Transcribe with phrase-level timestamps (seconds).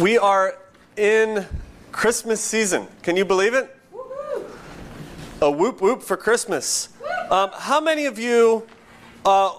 [0.00, 0.56] We are
[0.96, 1.46] in
[1.92, 2.88] Christmas season.
[3.02, 3.76] Can you believe it?
[5.42, 6.88] A whoop whoop for Christmas.
[7.30, 8.66] Um, how many of you
[9.26, 9.52] uh,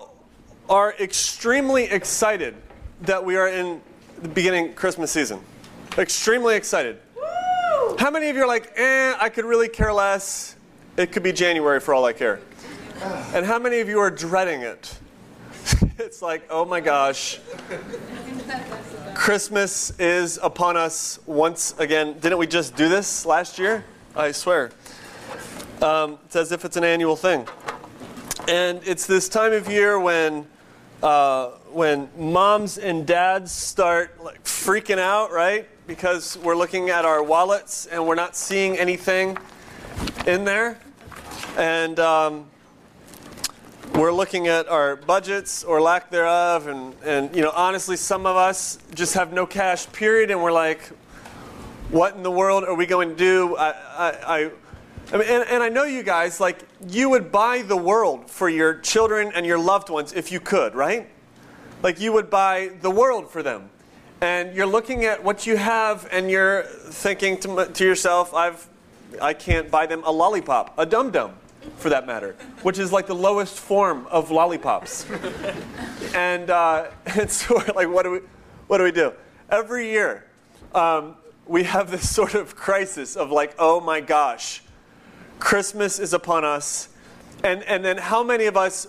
[0.67, 2.55] are extremely excited
[3.01, 3.79] that we are in
[4.23, 5.39] the beginning Christmas season?
[5.99, 6.97] Extremely excited.
[7.99, 10.55] How many of you are like, eh, I could really care less?
[10.97, 12.39] It could be January for all I care.
[13.35, 14.97] And how many of you are dreading it?
[15.99, 17.39] it's like, oh my gosh.
[19.23, 22.19] Christmas is upon us once again.
[22.19, 23.85] Didn't we just do this last year?
[24.17, 24.71] I swear.
[25.81, 27.47] Um, it's as if it's an annual thing.
[28.49, 30.45] And it's this time of year when,
[31.01, 35.69] uh, when moms and dads start like freaking out, right?
[35.87, 39.37] Because we're looking at our wallets and we're not seeing anything
[40.27, 40.77] in there.
[41.55, 42.47] And um,
[43.91, 48.35] we're looking at our budgets or lack thereof, and, and you know, honestly, some of
[48.35, 50.81] us just have no cash, period, and we're like,
[51.91, 53.55] what in the world are we going to do?
[53.55, 54.51] I, I, I,
[55.13, 58.49] I mean, and, and I know you guys, like, you would buy the world for
[58.49, 61.07] your children and your loved ones if you could, right?
[61.83, 63.69] Like, you would buy the world for them.
[64.21, 68.67] And you're looking at what you have, and you're thinking to, to yourself, I've,
[69.21, 71.35] I can't buy them a lollipop, a dum dum
[71.77, 75.05] for that matter, which is like the lowest form of lollipops.
[76.15, 78.19] and, uh, and so we're like, what do we,
[78.67, 79.13] what do we do?
[79.49, 80.25] Every year,
[80.73, 84.63] um, we have this sort of crisis of like, oh my gosh,
[85.39, 86.89] Christmas is upon us.
[87.43, 88.87] And, and then how many of us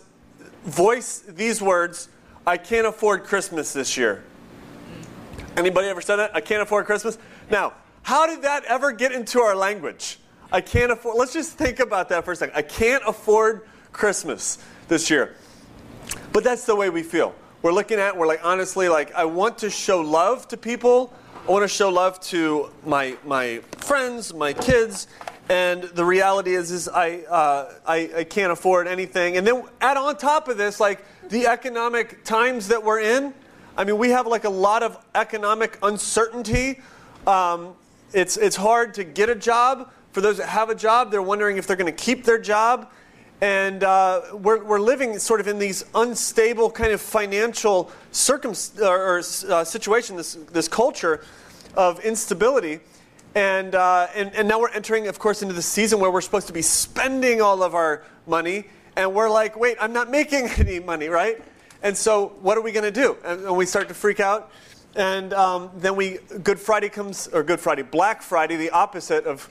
[0.64, 2.08] voice these words,
[2.46, 4.24] I can't afford Christmas this year?
[5.56, 6.34] Anybody ever said that?
[6.34, 7.18] I can't afford Christmas?
[7.50, 10.18] Now, how did that ever get into our language?
[10.54, 12.54] I can't afford, let's just think about that for a second.
[12.54, 15.34] I can't afford Christmas this year.
[16.32, 17.34] But that's the way we feel.
[17.62, 21.12] We're looking at, we're like, honestly, like, I want to show love to people.
[21.48, 25.08] I want to show love to my, my friends, my kids.
[25.48, 29.36] And the reality is, is I, uh, I, I can't afford anything.
[29.36, 33.34] And then add on top of this, like, the economic times that we're in.
[33.76, 36.80] I mean, we have like a lot of economic uncertainty.
[37.26, 37.74] Um,
[38.12, 39.90] it's, it's hard to get a job.
[40.14, 42.88] For those that have a job, they're wondering if they're going to keep their job.
[43.40, 49.18] And uh, we're, we're living sort of in these unstable kind of financial circum- or,
[49.18, 51.24] uh, situation, this, this culture
[51.76, 52.78] of instability.
[53.34, 56.46] And, uh, and, and now we're entering, of course, into the season where we're supposed
[56.46, 58.66] to be spending all of our money.
[58.94, 61.42] And we're like, wait, I'm not making any money, right?
[61.82, 63.16] And so what are we going to do?
[63.24, 64.52] And we start to freak out.
[64.96, 69.48] And um, then we, Good Friday comes, or Good Friday, Black Friday, the opposite of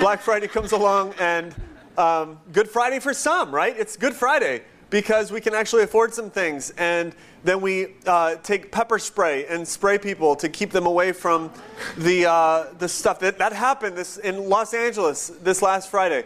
[0.00, 1.54] Black Friday comes along, and
[1.96, 3.76] um, Good Friday for some, right?
[3.78, 6.70] It's Good Friday because we can actually afford some things.
[6.76, 11.50] And then we uh, take pepper spray and spray people to keep them away from
[11.96, 13.20] the, uh, the stuff.
[13.20, 16.24] That, that happened this, in Los Angeles this last Friday.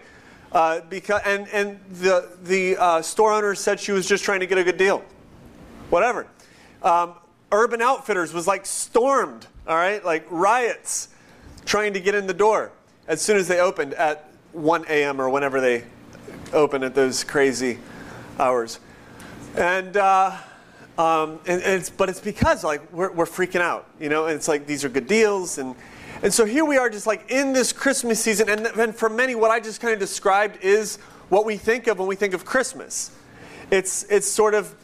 [0.50, 4.46] Uh, because, and and the, the uh, store owner said she was just trying to
[4.46, 5.02] get a good deal.
[5.90, 6.26] Whatever.
[6.82, 7.14] Um,
[7.52, 11.08] Urban Outfitters was like stormed, all right, like riots
[11.64, 12.72] trying to get in the door
[13.06, 15.20] as soon as they opened at 1 a.m.
[15.20, 15.84] or whenever they
[16.52, 17.78] open at those crazy
[18.38, 18.80] hours.
[19.56, 20.36] And, uh,
[20.98, 24.34] um, and, and, it's, but it's because like we're, we're freaking out, you know, and
[24.34, 25.58] it's like these are good deals.
[25.58, 25.74] And,
[26.22, 28.48] and so here we are just like in this Christmas season.
[28.48, 30.96] And, and for many, what I just kind of described is
[31.28, 33.10] what we think of when we think of Christmas.
[33.70, 34.74] It's, it's sort of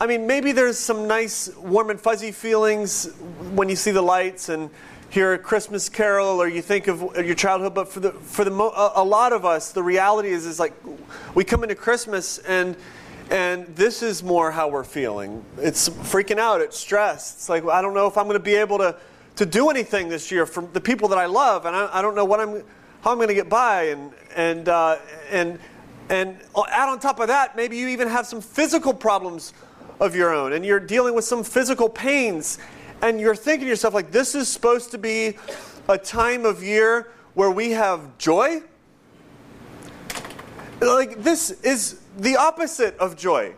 [0.00, 3.06] I mean, maybe there's some nice warm and fuzzy feelings
[3.52, 4.68] when you see the lights and
[5.08, 8.50] hear a Christmas carol or you think of your childhood, but for the for the
[8.50, 10.74] a lot of us, the reality is is like
[11.36, 12.74] we come into Christmas and
[13.30, 15.44] and this is more how we're feeling.
[15.58, 17.36] It's freaking out, it's stressed.
[17.36, 18.96] It's like I don't know if I'm going to be able to
[19.36, 22.16] to do anything this year for the people that I love, and I, I don't
[22.16, 22.64] know what I'm
[23.02, 24.98] how I'm going to get by, and and uh,
[25.30, 25.60] and
[26.08, 26.38] and
[26.68, 29.52] add on top of that, maybe you even have some physical problems
[30.00, 32.58] of your own and you're dealing with some physical pains
[33.02, 35.36] and you're thinking to yourself like this is supposed to be
[35.88, 38.62] a time of year where we have joy?
[40.80, 43.54] Like this is the opposite of joy.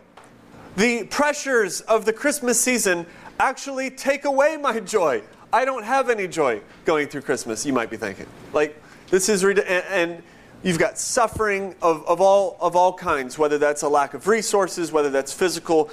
[0.75, 3.05] The pressures of the christmas season
[3.39, 5.23] actually take away my joy.
[5.51, 8.27] I don't have any joy going through christmas you might be thinking.
[8.53, 10.23] Like this is and, and
[10.63, 14.91] You've got suffering of, of, all, of all kinds, whether that's a lack of resources,
[14.91, 15.89] whether that's physical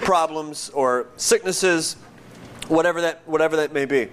[0.00, 1.94] problems or sicknesses,
[2.68, 4.08] whatever that, whatever that may be.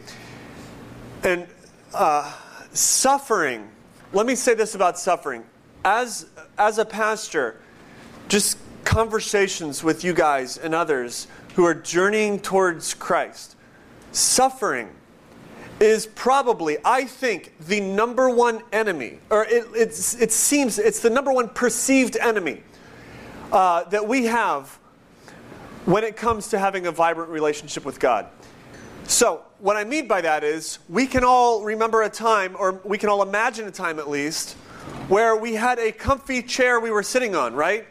[1.23, 1.47] And
[1.93, 2.31] uh,
[2.73, 3.69] suffering,
[4.11, 5.43] let me say this about suffering.
[5.85, 6.27] As,
[6.57, 7.59] as a pastor,
[8.27, 13.55] just conversations with you guys and others who are journeying towards Christ,
[14.11, 14.89] suffering
[15.83, 21.33] is probably, I think, the number one enemy, or it, it seems it's the number
[21.33, 22.63] one perceived enemy
[23.51, 24.79] uh, that we have
[25.83, 28.27] when it comes to having a vibrant relationship with God.
[29.07, 32.97] So, what I mean by that is, we can all remember a time, or we
[32.97, 34.53] can all imagine a time at least,
[35.09, 37.85] where we had a comfy chair we were sitting on, right?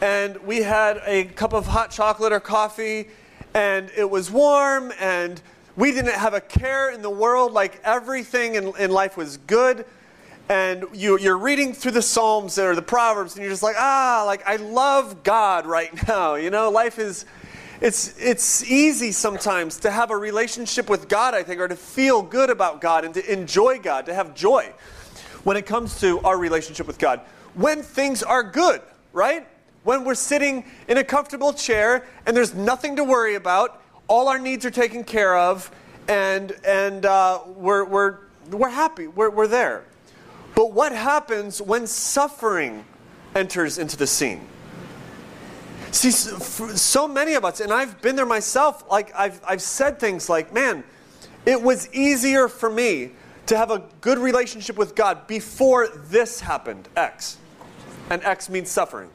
[0.00, 3.10] And we had a cup of hot chocolate or coffee,
[3.54, 5.40] and it was warm, and
[5.76, 9.86] we didn't have a care in the world, like everything in, in life was good.
[10.48, 14.24] And you, you're reading through the Psalms or the Proverbs, and you're just like, ah,
[14.26, 16.34] like I love God right now.
[16.34, 17.24] You know, life is,
[17.80, 22.22] it's, it's easy sometimes to have a relationship with God, I think, or to feel
[22.22, 24.72] good about God and to enjoy God, to have joy
[25.44, 27.20] when it comes to our relationship with God.
[27.54, 28.82] When things are good,
[29.12, 29.46] right?
[29.84, 33.81] When we're sitting in a comfortable chair and there's nothing to worry about,
[34.12, 35.70] all our needs are taken care of,
[36.06, 38.18] and, and uh, we're, we're,
[38.50, 39.84] we're happy, we're, we're there.
[40.54, 42.84] But what happens when suffering
[43.34, 44.46] enters into the scene?
[45.92, 50.28] See, so many of us, and I've been there myself, like I've, I've said things
[50.28, 50.84] like, man,
[51.46, 53.12] it was easier for me
[53.46, 57.38] to have a good relationship with God before this happened, X.
[58.10, 59.08] And X means suffering.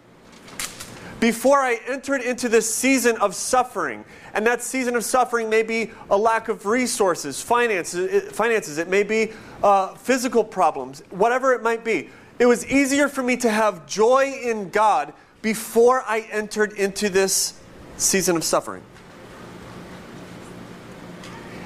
[1.19, 4.05] Before I entered into this season of suffering,
[4.37, 8.77] and that season of suffering may be a lack of resources, finances, finances.
[8.77, 9.31] it may be
[9.63, 12.11] uh, physical problems, whatever it might be.
[12.37, 15.11] It was easier for me to have joy in God
[15.41, 17.59] before I entered into this
[17.97, 18.83] season of suffering.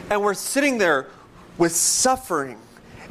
[0.10, 1.08] And we're sitting there
[1.58, 2.58] with suffering,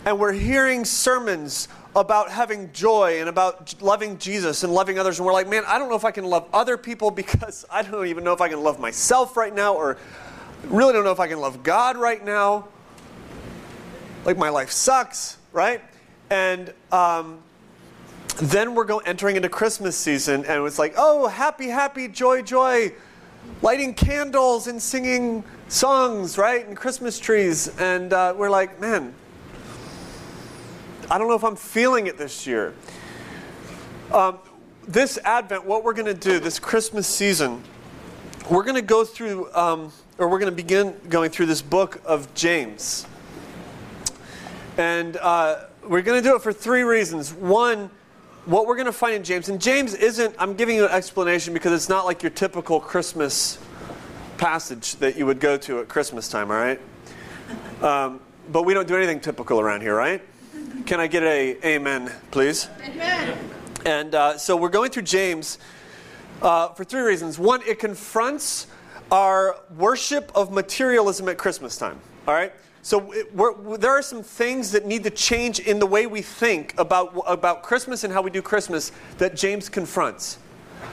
[0.07, 5.19] and we're hearing sermons about having joy and about loving Jesus and loving others.
[5.19, 7.83] And we're like, man, I don't know if I can love other people because I
[7.83, 9.99] don't even know if I can love myself right now, or
[10.65, 12.69] really don't know if I can love God right now.
[14.25, 15.81] Like, my life sucks, right?
[16.29, 17.39] And um,
[18.37, 22.93] then we're going entering into Christmas season, and it's like, oh, happy, happy, joy, joy,
[23.63, 26.67] lighting candles and singing songs, right?
[26.67, 27.69] And Christmas trees.
[27.79, 29.15] And uh, we're like, man,
[31.13, 32.73] I don't know if I'm feeling it this year.
[34.13, 34.39] Um,
[34.87, 37.65] this Advent, what we're going to do, this Christmas season,
[38.49, 42.01] we're going to go through, um, or we're going to begin going through this book
[42.05, 43.09] of James.
[44.77, 47.35] And uh, we're going to do it for three reasons.
[47.35, 47.91] One,
[48.45, 51.53] what we're going to find in James, and James isn't, I'm giving you an explanation
[51.53, 53.59] because it's not like your typical Christmas
[54.39, 56.81] passage that you would go to at Christmas time, all right?
[57.83, 58.21] Um,
[58.53, 60.23] but we don't do anything typical around here, right?
[60.87, 62.69] Can I get a amen, please?
[62.83, 63.37] Amen.
[63.85, 65.59] And uh, so we're going through James
[66.43, 67.39] uh, for three reasons.
[67.39, 68.67] One, it confronts
[69.11, 71.99] our worship of materialism at Christmas time.
[72.27, 72.53] All right.
[72.83, 76.75] So it, there are some things that need to change in the way we think
[76.79, 80.39] about about Christmas and how we do Christmas that James confronts.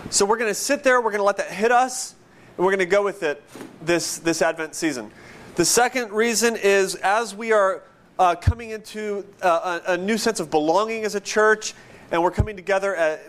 [0.10, 1.02] So we're going to sit there.
[1.02, 2.16] We're going to let that hit us,
[2.58, 3.44] and we're going to go with it
[3.82, 5.12] this this Advent season.
[5.56, 7.84] The second reason is as we are
[8.20, 11.74] uh, coming into uh, a, a, new sense of belonging as a church,
[12.12, 13.20] and we're coming together as,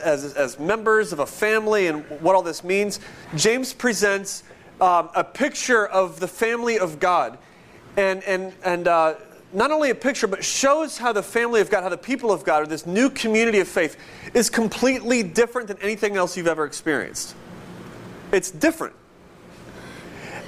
[0.00, 3.00] as, as, members of a family and what all this means.
[3.36, 4.44] James presents
[4.80, 7.38] um, a picture of the family of God.
[7.96, 9.14] And, and, and uh,
[9.52, 12.44] not only a picture, but shows how the family of God, how the people of
[12.44, 13.96] God, or this new community of faith,
[14.34, 17.34] is completely different than anything else you've ever experienced.
[18.30, 18.94] It's different.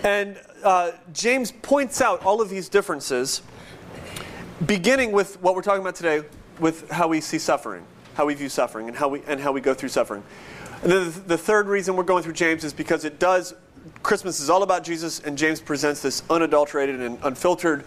[0.04, 3.42] And uh, James points out all of these differences
[4.67, 6.23] beginning with what we're talking about today,
[6.59, 9.61] with how we see suffering, how we view suffering, and how we, and how we
[9.61, 10.23] go through suffering.
[10.83, 13.55] And the, the third reason we're going through James is because it does,
[14.02, 17.85] Christmas is all about Jesus, and James presents this unadulterated and unfiltered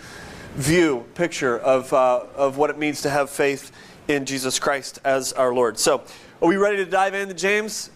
[0.56, 3.72] view, picture of, uh, of what it means to have faith
[4.08, 5.80] in Jesus Christ as our Lord.
[5.80, 6.04] So,
[6.42, 7.90] are we ready to dive into James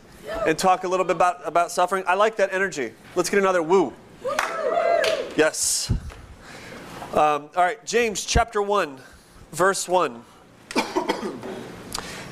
[0.46, 2.04] and talk a little bit about, about suffering?
[2.08, 2.94] I like that energy.
[3.16, 3.94] Let's get another woo.
[5.36, 5.92] Yes.
[7.14, 9.00] Um, all right, James chapter 1,
[9.54, 10.22] verse 1.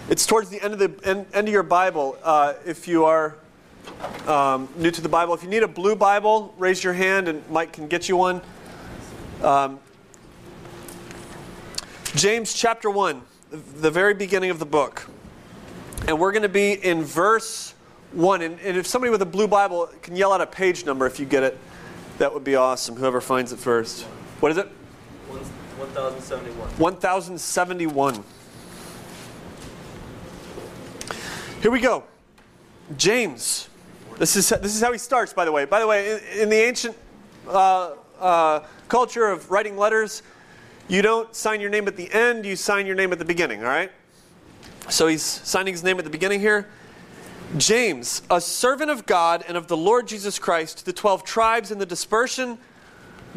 [0.10, 2.17] it's towards the end of the end, end of your Bible.
[2.22, 3.38] Uh, if you are
[4.27, 7.41] um, new to the Bible, if you need a blue Bible, raise your hand and
[7.50, 8.41] Mike can get you one.
[9.41, 9.79] Um,
[12.15, 13.22] James chapter 1,
[13.77, 15.10] the very beginning of the book.
[16.10, 17.74] And we're going to be in verse
[18.12, 18.41] 1.
[18.41, 21.17] And, and if somebody with a blue Bible can yell out a page number if
[21.17, 21.58] you get it,
[22.17, 24.05] that would be awesome, whoever finds it first.
[24.39, 24.70] What is it?
[25.77, 26.70] 1071.
[26.77, 28.24] 1071.
[31.62, 32.04] Here we go.
[32.98, 33.70] James.
[34.18, 35.65] This is, this is how he starts, by the way.
[35.65, 36.96] By the way, in, in the ancient
[37.48, 40.22] uh, uh, culture of writing letters,
[40.88, 43.62] you don't sign your name at the end, you sign your name at the beginning,
[43.62, 43.92] all right?
[44.89, 46.70] So he's signing his name at the beginning here.
[47.58, 51.72] James, a servant of God and of the Lord Jesus Christ, to the 12 tribes
[51.72, 52.58] in the dispersion,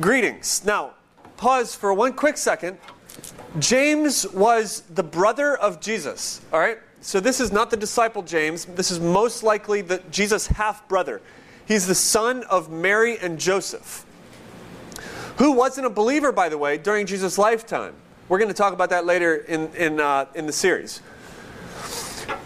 [0.00, 0.64] greetings.
[0.64, 0.92] Now,
[1.36, 2.78] pause for one quick second.
[3.58, 6.78] James was the brother of Jesus, all right?
[7.00, 8.64] So this is not the disciple James.
[8.64, 11.20] This is most likely the Jesus half brother.
[11.66, 14.04] He's the son of Mary and Joseph,
[15.36, 17.94] who wasn't a believer, by the way, during Jesus' lifetime.
[18.28, 21.02] We're going to talk about that later in, in, uh, in the series.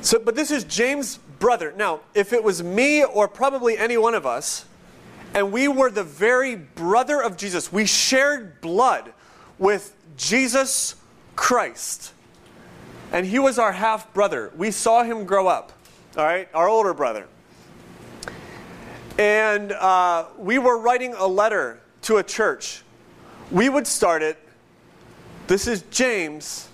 [0.00, 1.72] So, but this is James' brother.
[1.76, 4.64] Now, if it was me or probably any one of us,
[5.34, 9.12] and we were the very brother of Jesus, we shared blood
[9.58, 10.96] with Jesus
[11.36, 12.12] Christ.
[13.12, 14.52] And he was our half brother.
[14.56, 15.72] We saw him grow up,
[16.16, 17.26] all right, our older brother.
[19.18, 22.82] And uh, we were writing a letter to a church.
[23.50, 24.38] We would start it.
[25.46, 26.68] This is James.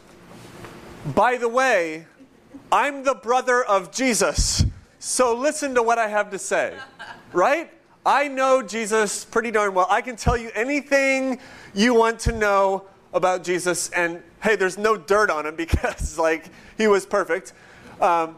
[1.15, 2.07] By the way,
[2.71, 4.65] I'm the brother of Jesus.
[4.99, 6.77] So listen to what I have to say,
[7.33, 7.71] right?
[8.05, 9.87] I know Jesus pretty darn well.
[9.91, 11.39] I can tell you anything
[11.75, 16.47] you want to know about Jesus, and hey, there's no dirt on him because, like,
[16.77, 17.53] he was perfect.
[18.01, 18.37] Um,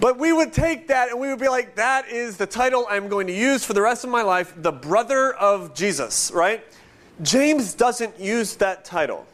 [0.00, 3.08] but we would take that and we would be like, that is the title I'm
[3.08, 6.64] going to use for the rest of my life, the brother of Jesus, right?
[7.22, 9.26] James doesn't use that title.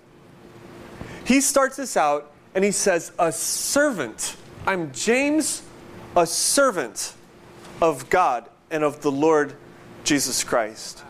[1.27, 4.37] He starts this out and he says, a servant.
[4.67, 5.63] I'm James,
[6.17, 7.13] a servant
[7.83, 9.55] of God and of the Lord
[10.03, 11.05] Jesus Christ.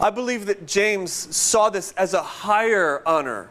[0.00, 3.50] I believe that James saw this as a higher honor,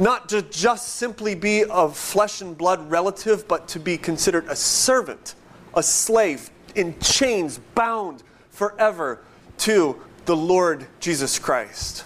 [0.00, 4.56] not to just simply be a flesh and blood relative, but to be considered a
[4.56, 5.36] servant,
[5.74, 9.20] a slave, in chains, bound forever
[9.58, 12.04] to the Lord Jesus Christ.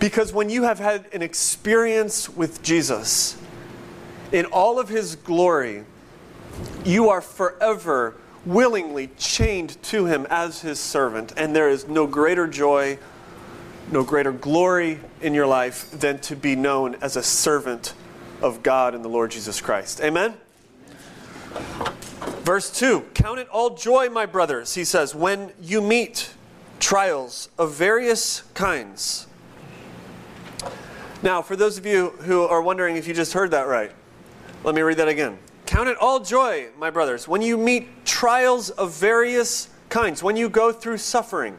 [0.00, 3.36] Because when you have had an experience with Jesus
[4.32, 5.84] in all of his glory,
[6.86, 8.14] you are forever
[8.44, 12.98] willingly chained to him as his servant, and there is no greater joy,
[13.90, 17.94] no greater glory in your life than to be known as a servant
[18.42, 20.00] of God and the Lord Jesus Christ.
[20.00, 20.34] Amen?
[22.42, 26.30] Verse 2 Count it all joy, my brothers, he says, when you meet
[26.80, 29.26] trials of various kinds.
[31.22, 33.90] Now, for those of you who are wondering if you just heard that right,
[34.62, 35.38] let me read that again.
[35.68, 40.48] Count it all joy, my brothers, when you meet trials of various kinds, when you
[40.48, 41.58] go through suffering.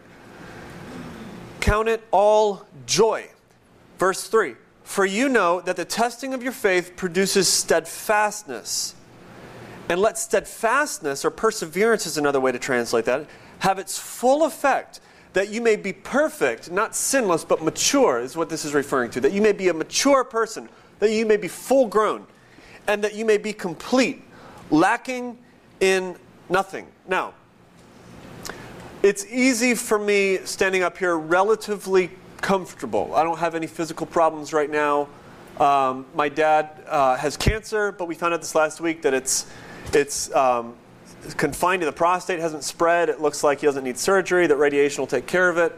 [1.60, 3.30] Count it all joy.
[4.00, 8.96] Verse 3 For you know that the testing of your faith produces steadfastness.
[9.90, 13.28] And let steadfastness, or perseverance is another way to translate that,
[13.60, 15.02] have its full effect,
[15.34, 19.22] that you may be perfect, not sinless, but mature, is what this is referring to.
[19.22, 22.26] That you may be a mature person, that you may be full grown
[22.90, 24.24] and that you may be complete,
[24.72, 25.38] lacking
[25.80, 26.16] in
[26.50, 26.88] nothing.
[27.08, 27.36] Now,
[29.04, 33.14] it's easy for me standing up here relatively comfortable.
[33.14, 35.08] I don't have any physical problems right now.
[35.60, 39.46] Um, my dad uh, has cancer, but we found out this last week that it's
[39.94, 40.74] it's um,
[41.38, 43.10] confined to the prostate, hasn't spread.
[43.10, 44.48] It looks like he doesn't need surgery.
[44.48, 45.78] That radiation will take care of it.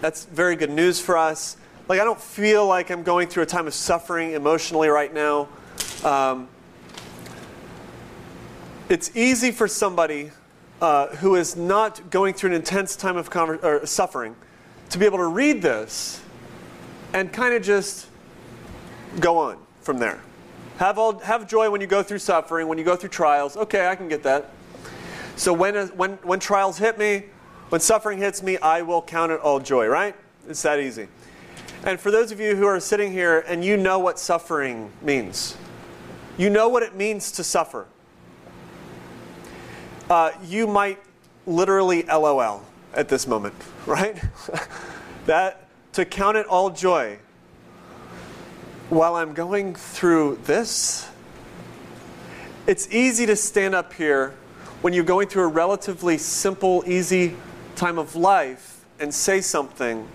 [0.00, 1.56] That's very good news for us.
[1.88, 5.48] Like I don't feel like I'm going through a time of suffering emotionally right now.
[6.04, 6.48] Um,
[8.90, 10.30] it's easy for somebody
[10.82, 14.36] uh, who is not going through an intense time of conver- suffering
[14.90, 16.20] to be able to read this
[17.14, 18.06] and kind of just
[19.20, 20.20] go on from there.
[20.76, 23.56] Have, all, have joy when you go through suffering, when you go through trials.
[23.56, 24.50] Okay, I can get that.
[25.36, 27.24] So when, when, when trials hit me,
[27.70, 30.14] when suffering hits me, I will count it all joy, right?
[30.48, 31.08] It's that easy.
[31.84, 35.56] And for those of you who are sitting here and you know what suffering means,
[36.36, 37.86] you know what it means to suffer.
[40.10, 41.00] Uh, you might
[41.46, 43.54] literally LOL at this moment,
[43.86, 44.22] right?
[45.26, 47.18] that to count it all joy
[48.90, 51.08] while I'm going through this.
[52.66, 54.34] It's easy to stand up here
[54.82, 57.36] when you're going through a relatively simple, easy
[57.76, 60.06] time of life and say something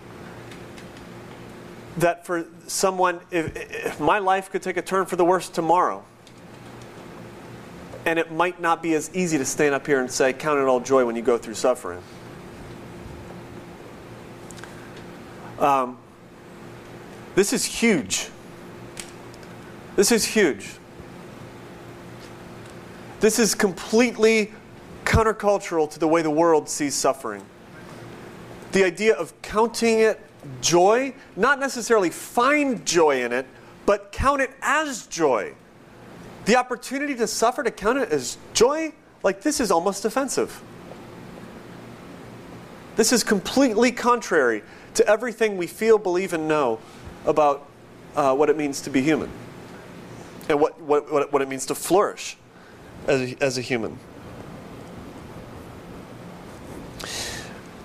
[1.98, 6.04] that for someone, if, if my life could take a turn for the worse tomorrow,
[8.10, 10.66] and it might not be as easy to stand up here and say, Count it
[10.66, 12.02] all joy when you go through suffering.
[15.60, 15.96] Um,
[17.36, 18.30] this is huge.
[19.96, 20.72] This is huge.
[23.20, 24.54] This is completely
[25.06, 27.44] countercultural to the way the world sees suffering.
[28.72, 30.20] the idea of counting it
[30.62, 33.46] joy, not necessarily find joy in it,
[33.86, 35.54] but count it as joy.
[36.50, 38.92] The opportunity to suffer, to count it as joy,
[39.22, 40.64] like this is almost offensive.
[42.96, 44.64] This is completely contrary
[44.96, 46.80] to everything we feel, believe, and know
[47.28, 47.70] about
[48.16, 49.30] uh, what it means to be human
[50.50, 52.36] and what, what, what, it means to flourish
[53.06, 54.00] as a, as a human.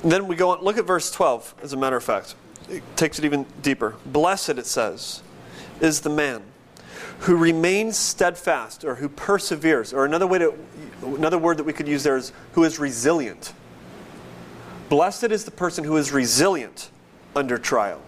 [0.03, 2.35] Then we go on, look at verse 12, as a matter of fact.
[2.71, 3.97] It takes it even deeper.
[4.07, 5.23] Blessed, it says,
[5.83, 6.41] is the man
[7.21, 10.55] who remains steadfast or who perseveres, or another way to,
[11.03, 13.53] another word that we could use there is who is resilient.
[14.89, 16.91] Blessed is the person who is resilient
[17.35, 18.01] under trial.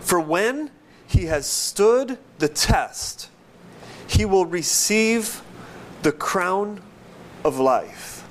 [0.00, 0.70] For when
[1.06, 3.30] he has stood the test,
[4.06, 5.42] he will receive
[6.02, 6.80] the crown
[7.44, 8.24] of life.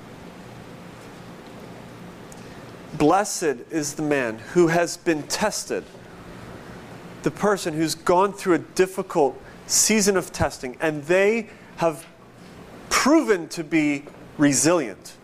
[2.97, 5.83] Blessed is the man who has been tested,
[7.23, 12.05] the person who's gone through a difficult season of testing, and they have
[12.89, 14.03] proven to be
[14.37, 15.15] resilient.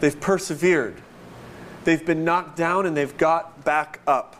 [0.00, 1.00] They've persevered.
[1.84, 4.36] They've been knocked down and they've got back up.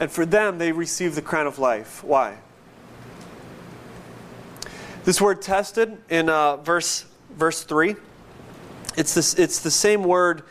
[0.00, 2.02] And for them, they receive the crown of life.
[2.02, 2.38] Why?
[5.04, 7.96] This word tested in uh, verse, verse 3,
[8.96, 10.42] it's, this, it's the same word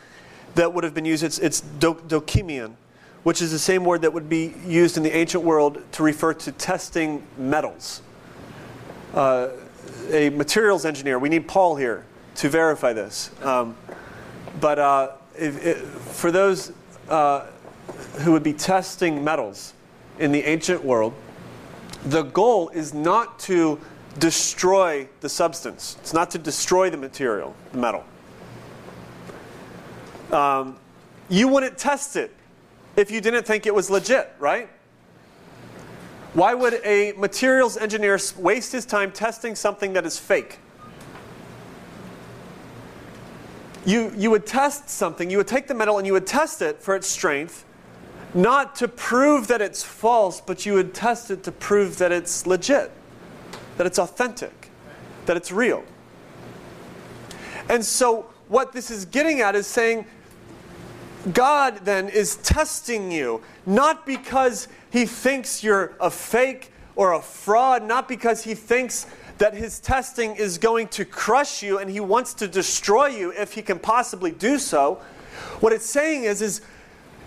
[0.54, 2.74] that would have been used, it's, it's do, dokimion,
[3.22, 6.34] which is the same word that would be used in the ancient world to refer
[6.34, 8.02] to testing metals.
[9.14, 9.48] Uh,
[10.10, 12.04] a materials engineer, we need Paul here
[12.36, 13.30] to verify this.
[13.42, 13.76] Um,
[14.60, 16.72] but uh, if, if, for those
[17.08, 17.46] uh,
[18.20, 19.74] who would be testing metals
[20.18, 21.14] in the ancient world,
[22.04, 23.80] the goal is not to
[24.18, 25.96] destroy the substance.
[26.00, 28.04] It's not to destroy the material, the metal.
[30.32, 30.76] Um,
[31.28, 32.34] you wouldn't test it
[33.02, 34.68] if you didn't think it was legit, right?
[36.34, 40.60] Why would a materials engineer waste his time testing something that is fake?
[43.84, 46.80] You, you would test something, you would take the metal and you would test it
[46.80, 47.64] for its strength,
[48.34, 52.46] not to prove that it's false, but you would test it to prove that it's
[52.46, 52.92] legit,
[53.78, 54.70] that it's authentic,
[55.26, 55.82] that it's real.
[57.68, 60.06] And so, what this is getting at is saying,
[61.32, 67.84] God then is testing you, not because he thinks you're a fake or a fraud,
[67.84, 69.06] not because he thinks
[69.38, 73.54] that his testing is going to crush you and he wants to destroy you if
[73.54, 75.00] he can possibly do so.
[75.60, 76.60] What it's saying is, is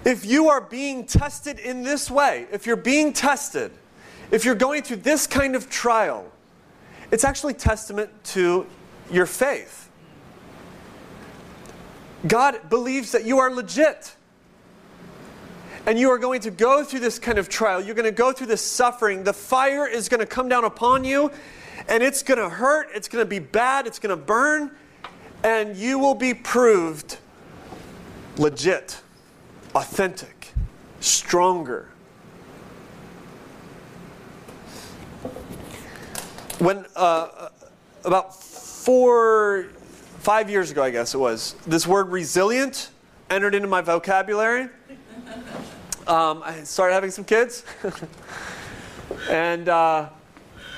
[0.03, 3.71] if you are being tested in this way, if you're being tested,
[4.31, 6.31] if you're going through this kind of trial,
[7.11, 8.67] it's actually testament to
[9.11, 9.84] your faith.
[12.27, 14.15] God believes that you are legit.
[15.85, 17.79] And you are going to go through this kind of trial.
[17.79, 19.23] You're going to go through this suffering.
[19.23, 21.31] The fire is going to come down upon you,
[21.87, 22.87] and it's going to hurt.
[22.95, 23.85] It's going to be bad.
[23.85, 24.71] It's going to burn.
[25.43, 27.17] And you will be proved
[28.37, 28.99] legit,
[29.75, 30.53] authentic,
[31.01, 31.89] stronger.
[36.57, 37.49] When uh,
[38.05, 39.67] about four,
[40.25, 42.89] five years ago, I guess it was, this word resilient
[43.29, 44.69] entered into my vocabulary.
[46.07, 47.63] Um, I started having some kids.
[49.29, 50.09] and uh,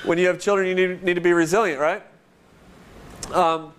[0.04, 2.02] when you have children, you need, need to be resilient, right?
[3.32, 3.72] Um,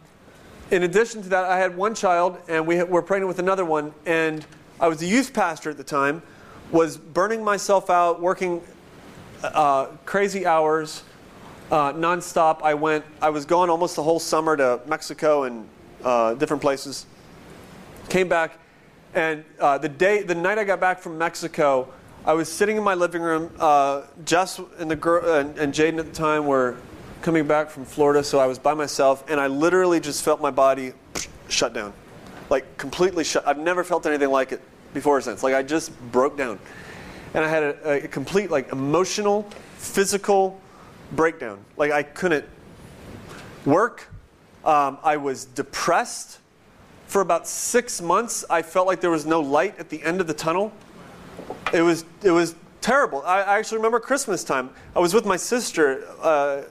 [0.71, 3.93] in addition to that, I had one child, and we were pregnant with another one.
[4.07, 4.43] And
[4.79, 6.23] I was a youth pastor at the time,
[6.71, 8.63] was burning myself out, working
[9.43, 11.03] uh, crazy hours,
[11.71, 12.61] uh, nonstop.
[12.63, 13.05] I went.
[13.21, 15.67] I was gone almost the whole summer to Mexico and
[16.03, 17.05] uh, different places.
[18.09, 18.57] Came back,
[19.13, 21.93] and uh, the day, the night I got back from Mexico,
[22.25, 23.51] I was sitting in my living room.
[23.59, 26.75] Uh, Jess and the girl and, and Jaden at the time were
[27.21, 30.51] coming back from Florida, so I was by myself, and I literally just felt my
[30.51, 30.93] body
[31.49, 31.93] shut down,
[32.49, 33.47] like completely shut.
[33.47, 34.61] I've never felt anything like it
[34.93, 35.43] before or since.
[35.43, 36.59] Like I just broke down,
[37.33, 39.43] and I had a, a complete like emotional,
[39.77, 40.59] physical
[41.11, 41.63] breakdown.
[41.77, 42.45] Like I couldn't
[43.65, 44.07] work.
[44.65, 46.39] Um, I was depressed
[47.07, 48.45] for about six months.
[48.49, 50.71] I felt like there was no light at the end of the tunnel.
[51.73, 53.23] It was it was terrible.
[53.25, 54.69] I, I actually remember Christmas time.
[54.95, 56.63] I was with my sister uh,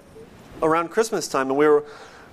[0.63, 1.85] around Christmas time, and we were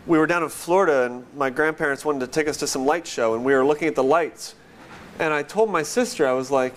[0.05, 3.07] we were down in Florida, and my grandparents wanted to take us to some light
[3.07, 4.55] show, and we were looking at the lights.
[5.17, 6.75] And I told my sister, I was like,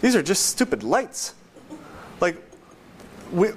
[0.00, 1.34] "These are just stupid lights.
[2.20, 2.36] Like,
[3.32, 3.48] we."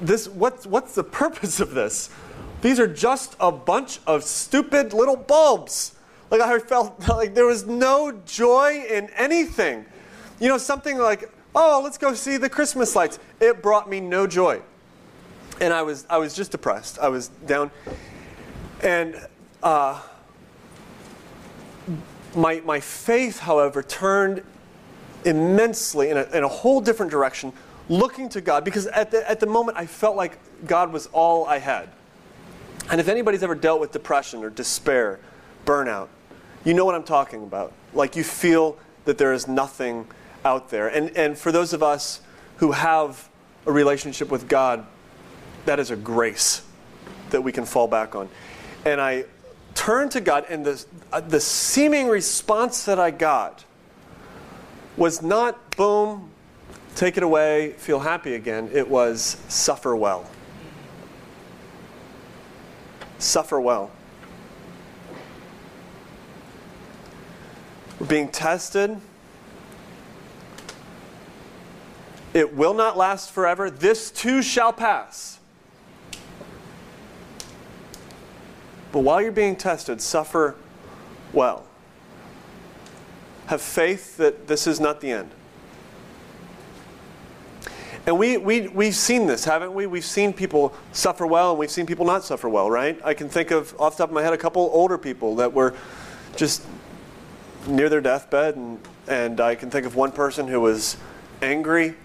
[0.00, 2.10] This what's what's the purpose of this?
[2.60, 5.94] These are just a bunch of stupid little bulbs.
[6.30, 9.86] Like I felt like there was no joy in anything.
[10.40, 13.18] You know, something like, oh, let's go see the Christmas lights.
[13.40, 14.62] It brought me no joy.
[15.60, 16.98] And I was, I was just depressed.
[17.00, 17.72] I was down.
[18.82, 19.16] And
[19.62, 20.00] uh,
[22.36, 24.44] my, my faith, however, turned
[25.24, 27.52] immensely in a, in a whole different direction,
[27.88, 31.46] looking to God, because at the, at the moment I felt like God was all
[31.46, 31.88] I had.
[32.90, 35.20] And if anybody's ever dealt with depression or despair,
[35.66, 36.08] burnout,
[36.64, 37.72] you know what I'm talking about.
[37.94, 40.06] Like you feel that there is nothing
[40.44, 40.88] out there.
[40.88, 42.20] And, and for those of us
[42.56, 43.28] who have
[43.66, 44.86] a relationship with God,
[45.64, 46.62] that is a grace
[47.30, 48.28] that we can fall back on.
[48.84, 49.24] And I
[49.74, 53.64] turned to God, and the, uh, the seeming response that I got
[54.96, 56.30] was not boom,
[56.98, 58.68] take it away, feel happy again.
[58.72, 60.28] It was suffer well.
[63.20, 63.92] Suffer well.
[68.00, 69.00] We're being tested.
[72.34, 73.70] It will not last forever.
[73.70, 75.38] This too shall pass.
[78.90, 80.56] But while you're being tested, suffer
[81.32, 81.64] well.
[83.46, 85.30] Have faith that this is not the end.
[88.08, 89.84] And we, we, we've seen this, haven't we?
[89.84, 92.98] We've seen people suffer well and we've seen people not suffer well, right?
[93.04, 95.52] I can think of, off the top of my head, a couple older people that
[95.52, 95.74] were
[96.34, 96.64] just
[97.66, 98.56] near their deathbed.
[98.56, 100.96] And, and I can think of one person who was
[101.42, 101.96] angry,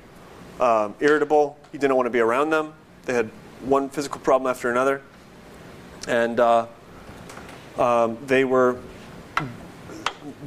[0.59, 1.57] um, irritable.
[1.71, 2.73] He didn't want to be around them.
[3.05, 3.29] They had
[3.61, 5.01] one physical problem after another.
[6.09, 6.67] And uh,
[7.77, 8.77] um, they were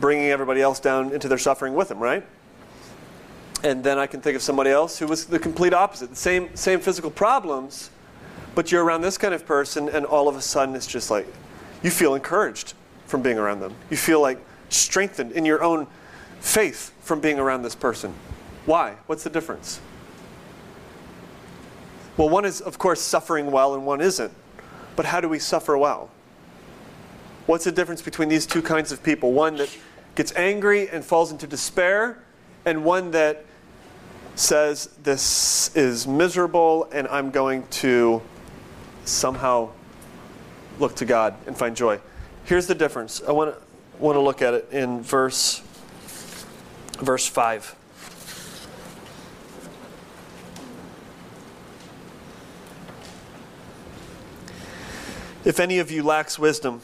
[0.00, 2.26] bringing everybody else down into their suffering with them, right?
[3.66, 6.10] And then I can think of somebody else who was the complete opposite.
[6.10, 7.90] The same, same physical problems,
[8.54, 11.26] but you're around this kind of person, and all of a sudden it's just like
[11.82, 12.74] you feel encouraged
[13.06, 13.74] from being around them.
[13.90, 15.88] You feel like strengthened in your own
[16.38, 18.14] faith from being around this person.
[18.66, 18.94] Why?
[19.06, 19.80] What's the difference?
[22.16, 24.32] Well, one is, of course, suffering well, and one isn't.
[24.94, 26.08] But how do we suffer well?
[27.46, 29.32] What's the difference between these two kinds of people?
[29.32, 29.76] One that
[30.14, 32.22] gets angry and falls into despair,
[32.64, 33.44] and one that
[34.36, 38.22] says, This is miserable, and I'm going to
[39.04, 39.70] somehow
[40.78, 42.00] look to God and find joy.
[42.44, 43.22] Here's the difference.
[43.26, 43.60] I want to,
[43.98, 45.60] want to look at it in verse,
[47.00, 47.74] verse 5.
[55.44, 56.82] If any of you lacks wisdom,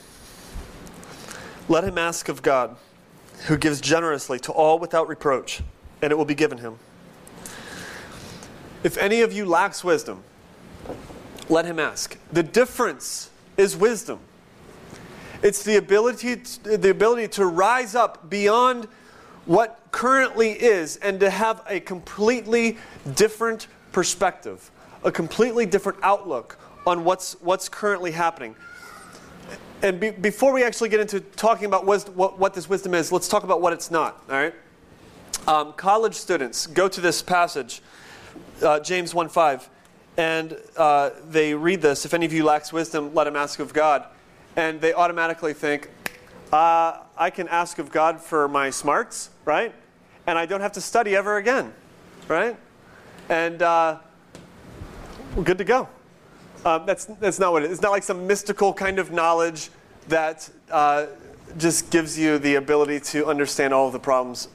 [1.69, 2.77] let him ask of God,
[3.47, 5.63] who gives generously to all without reproach,
[6.01, 6.79] and it will be given him.
[8.85, 10.25] If any of you lacks wisdom,
[11.49, 12.19] let him ask.
[12.33, 14.19] The difference is wisdom.
[15.43, 18.87] It's the ability, to, the ability to rise up beyond
[19.47, 22.79] what currently is and to have a completely
[23.15, 24.71] different perspective,
[25.05, 28.55] a completely different outlook on what's, what's currently happening.
[29.83, 33.11] And be, before we actually get into talking about wisdom, what, what, this wisdom is,
[33.11, 34.23] let's talk about what it's not.
[34.31, 34.55] All right.
[35.49, 37.83] Um, college students go to this passage,
[38.63, 39.69] uh, James 1:5,
[40.17, 42.05] and uh, they read this.
[42.05, 44.05] If any of you lacks wisdom, let him ask of God,
[44.57, 45.91] and they automatically think,
[46.53, 49.75] uh, I can ask of God for my smarts, right?
[50.27, 51.73] And I don't have to study ever again,
[52.29, 52.57] right?
[53.29, 53.99] And uh,
[55.35, 55.89] we're good to go.
[56.65, 57.73] Um, that's, that's not what it is.
[57.73, 59.71] It's not like some mystical kind of knowledge
[60.09, 61.07] that uh,
[61.59, 64.49] just gives you the ability to understand all of the problems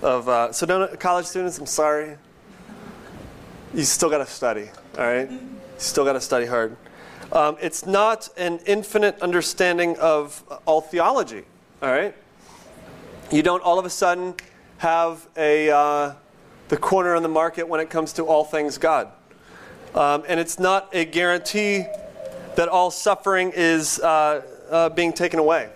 [0.00, 0.28] of.
[0.28, 2.16] Uh, so, don't, college students, I'm sorry.
[3.74, 5.30] You still got to study, all right?
[5.30, 5.40] You
[5.78, 6.76] still got to study hard.
[7.32, 11.44] Um, it's not an infinite understanding of all theology,
[11.80, 12.14] all right?
[13.30, 14.34] You don't all of a sudden
[14.76, 16.14] have a, uh,
[16.68, 19.08] the corner on the market when it comes to all things God.
[19.94, 21.86] Um, and it's not a guarantee
[22.56, 25.70] that all suffering is uh, uh, being taken away.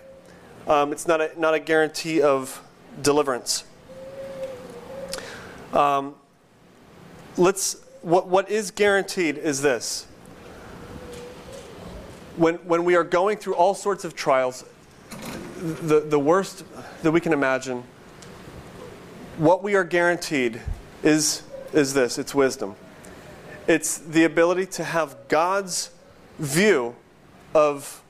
[0.66, 2.62] Um, it's not a, not a guarantee of
[3.00, 3.64] deliverance.
[5.72, 6.14] Um,
[7.38, 10.06] let's, what, what is guaranteed is this.
[12.36, 14.64] When, when we are going through all sorts of trials,
[15.58, 16.62] the, the worst
[17.02, 17.82] that we can imagine,
[19.38, 20.60] what we are guaranteed
[21.02, 21.42] is,
[21.72, 22.76] is this it's wisdom.
[23.66, 25.90] It's the ability to have God's
[26.38, 26.94] view
[27.54, 28.00] of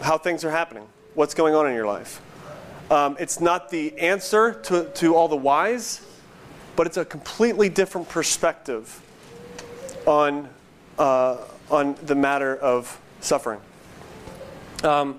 [0.00, 2.20] how things are happening, what's going on in your life.
[2.90, 6.00] Um, it's not the answer to, to all the whys,
[6.78, 9.02] but it's a completely different perspective
[10.06, 10.48] on,
[10.96, 11.36] uh,
[11.72, 13.58] on the matter of suffering.
[14.84, 15.18] Um,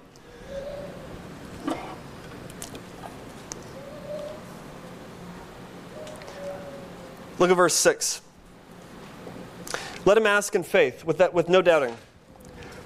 [7.37, 8.21] look at verse 6.
[10.05, 11.93] Let him ask in faith, with, that, with no doubting.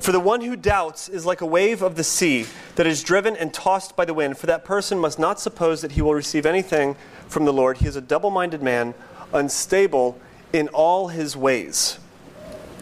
[0.03, 3.37] For the one who doubts is like a wave of the sea that is driven
[3.37, 4.37] and tossed by the wind.
[4.37, 6.97] For that person must not suppose that he will receive anything
[7.29, 7.77] from the Lord.
[7.77, 8.95] He is a double minded man,
[9.31, 10.19] unstable
[10.51, 11.99] in all his ways.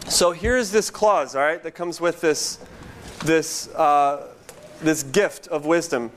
[0.08, 2.58] So here's this clause, all right, that comes with this,
[3.24, 4.26] this, uh,
[4.80, 6.10] this gift of wisdom.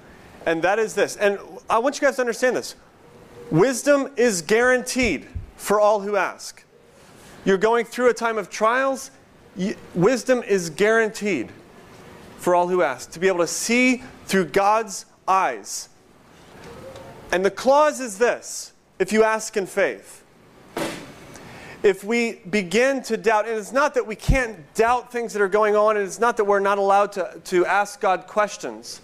[0.48, 1.18] And that is this.
[1.18, 1.38] And
[1.70, 2.74] I want you guys to understand this
[3.52, 6.64] wisdom is guaranteed for all who ask.
[7.46, 9.12] You're going through a time of trials,
[9.94, 11.50] wisdom is guaranteed
[12.38, 15.90] for all who ask to be able to see through God's eyes.
[17.32, 20.24] And the clause is this if you ask in faith.
[21.84, 25.48] If we begin to doubt, and it's not that we can't doubt things that are
[25.48, 29.02] going on, and it's not that we're not allowed to, to ask God questions,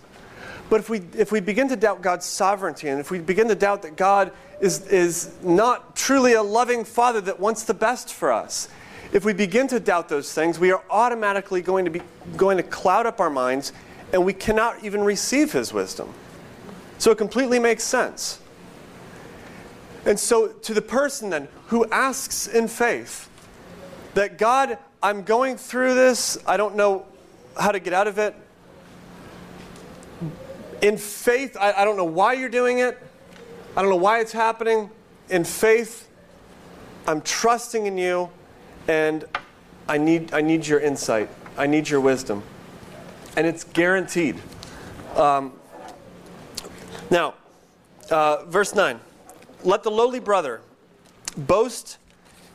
[0.70, 3.56] but if we, if we begin to doubt God's sovereignty, and if we begin to
[3.56, 8.32] doubt that God is, is not truly a loving Father that wants the best for
[8.32, 8.68] us,
[9.14, 12.02] if we begin to doubt those things, we are automatically going to be
[12.38, 13.74] going to cloud up our minds,
[14.14, 16.14] and we cannot even receive His wisdom.
[16.98, 18.40] So it completely makes sense.
[20.06, 23.30] And so, to the person then who asks in faith
[24.14, 27.06] that God, I'm going through this, I don't know
[27.60, 28.36] how to get out of it.
[30.82, 32.98] In faith, I, I don't know why you're doing it,
[33.76, 34.90] I don't know why it's happening.
[35.30, 36.10] In faith,
[37.08, 38.30] I'm trusting in you,
[38.88, 39.26] and
[39.88, 41.30] I need, I need your insight.
[41.58, 42.44] I need your wisdom.
[43.36, 44.40] And it's guaranteed.
[45.16, 45.54] Um,
[47.10, 47.36] now,
[48.10, 49.00] uh, verse 9
[49.64, 50.62] Let the lowly brother
[51.38, 51.98] boast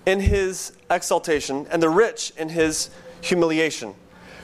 [0.07, 3.95] in his exaltation, and the rich in his humiliation.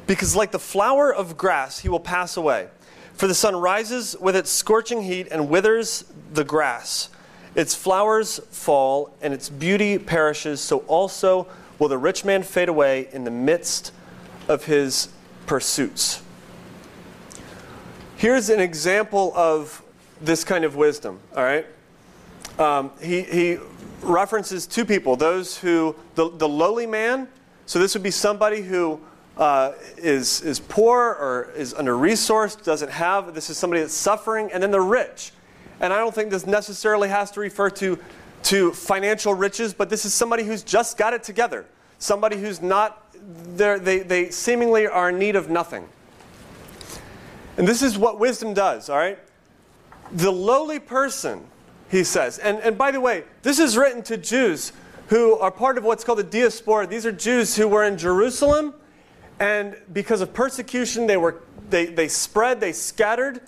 [0.07, 2.69] Because, like the flower of grass, he will pass away.
[3.15, 7.09] For the sun rises with its scorching heat and withers the grass.
[7.55, 11.47] Its flowers fall, and its beauty perishes, so also
[11.83, 13.91] will the rich man fade away in the midst
[14.47, 15.09] of his
[15.47, 16.23] pursuits.
[18.17, 19.83] Here's an example of
[20.21, 21.67] this kind of wisdom, all right?
[22.57, 23.59] Um, he, he
[24.01, 27.27] references two people those who, the, the lowly man,
[27.67, 29.01] so this would be somebody who
[29.37, 33.35] uh, is, is poor or is under resourced, doesn't have.
[33.35, 34.53] This is somebody that's suffering.
[34.53, 35.33] And then the rich.
[35.81, 37.99] And I don't think this necessarily has to refer to,
[38.45, 41.67] to financial riches, but this is somebody who's just got it together.
[41.99, 43.15] Somebody who's not,
[43.57, 45.89] they, they seemingly are in need of nothing.
[47.57, 49.19] And this is what wisdom does, all right?
[50.13, 51.45] The lowly person,
[51.91, 54.73] he says, and, and by the way, this is written to Jews
[55.09, 56.87] who are part of what's called the diaspora.
[56.87, 58.75] These are Jews who were in Jerusalem
[59.43, 63.41] and because of persecution, they, were, they, they spread, they scattered,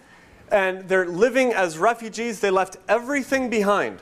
[0.50, 2.40] and they're living as refugees.
[2.40, 4.00] They left everything behind.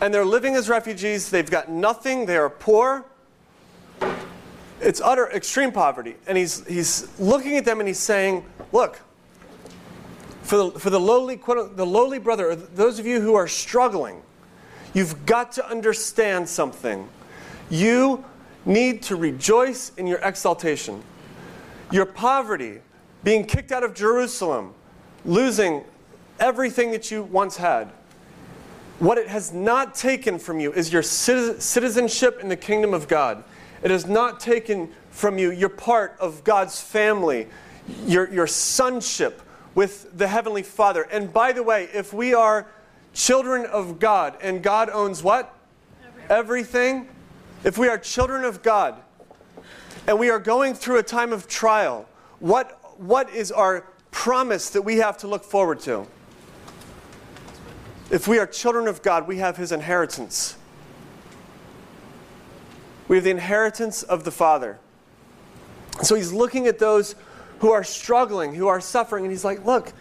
[0.00, 1.30] And they're living as refugees.
[1.30, 2.26] They've got nothing.
[2.26, 3.04] They are poor.
[4.80, 6.16] It's utter extreme poverty.
[6.26, 9.00] And he's, he's looking at them and he's saying, Look,
[10.42, 14.22] for the, for the lowly, the lowly brother, those of you who are struggling,
[14.94, 17.08] you've got to understand something.
[17.70, 18.24] You
[18.64, 21.02] need to rejoice in your exaltation.
[21.90, 22.80] Your poverty,
[23.24, 24.74] being kicked out of Jerusalem,
[25.24, 25.84] losing
[26.38, 27.90] everything that you once had.
[28.98, 33.44] What it has not taken from you is your citizenship in the kingdom of God.
[33.82, 37.46] It has not taken from you your part of God's family,
[38.06, 39.42] your, your sonship
[39.74, 41.02] with the Heavenly Father.
[41.02, 42.66] And by the way, if we are
[43.12, 45.54] children of God and God owns what?
[46.30, 47.08] Everything, Everything
[47.64, 48.94] if we are children of God
[50.06, 52.08] and we are going through a time of trial,
[52.40, 56.06] what, what is our promise that we have to look forward to?
[58.10, 60.56] If we are children of God, we have His inheritance.
[63.08, 64.78] We have the inheritance of the Father.
[66.02, 67.14] So He's looking at those
[67.60, 69.92] who are struggling, who are suffering, and He's like, look,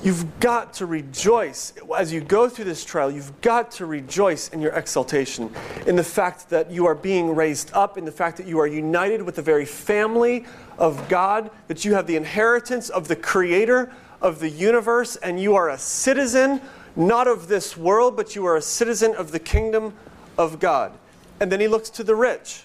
[0.00, 3.10] You've got to rejoice as you go through this trial.
[3.10, 5.52] You've got to rejoice in your exaltation,
[5.88, 8.66] in the fact that you are being raised up, in the fact that you are
[8.68, 10.46] united with the very family
[10.78, 15.54] of God, that you have the inheritance of the Creator of the universe, and you
[15.54, 16.60] are a citizen,
[16.96, 19.94] not of this world, but you are a citizen of the kingdom
[20.36, 20.92] of God.
[21.40, 22.64] And then he looks to the rich.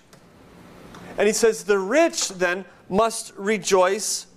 [1.17, 4.27] And he says, The rich then must rejoice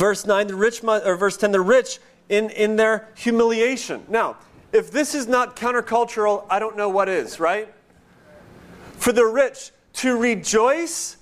[0.00, 1.98] Verse 9, the rich, or verse 10, the rich
[2.30, 4.02] in, in their humiliation.
[4.08, 4.38] Now,
[4.72, 7.68] if this is not countercultural, I don't know what is, right?
[8.92, 11.18] For the rich to rejoice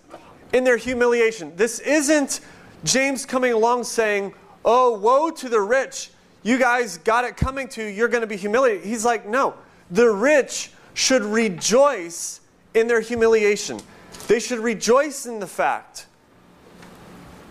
[0.53, 1.57] in their humiliation.
[1.57, 2.41] This isn't
[2.85, 4.33] James coming along saying,
[4.71, 6.11] Oh, woe to the rich.
[6.43, 7.89] You guys got it coming to you.
[7.89, 8.85] You're going to be humiliated.
[8.85, 9.55] He's like, No,
[9.91, 12.43] the rich should rejoice
[12.75, 13.81] in their humiliation.
[14.27, 16.05] They should rejoice in the fact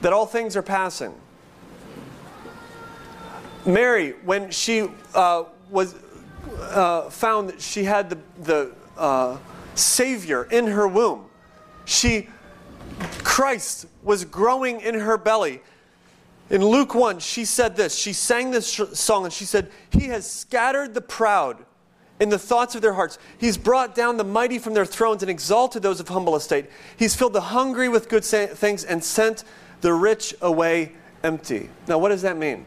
[0.02, 1.12] that all things are passing.
[3.66, 5.96] Mary, when she uh, was
[6.60, 9.40] uh, found that she had the, the uh,
[9.74, 11.26] Savior in her womb,
[11.86, 12.30] she
[13.24, 15.64] Christ was growing in her belly.
[16.50, 17.96] In Luke 1, she said this.
[17.98, 21.66] She sang this sh- song and she said, He has scattered the proud
[22.20, 23.20] in the thoughts of their hearts.
[23.38, 26.68] He's brought down the mighty from their thrones and exalted those of humble estate.
[26.96, 29.44] He's filled the hungry with good sa- things and sent
[29.82, 31.70] the rich away empty.
[31.88, 32.66] Now, what does that mean?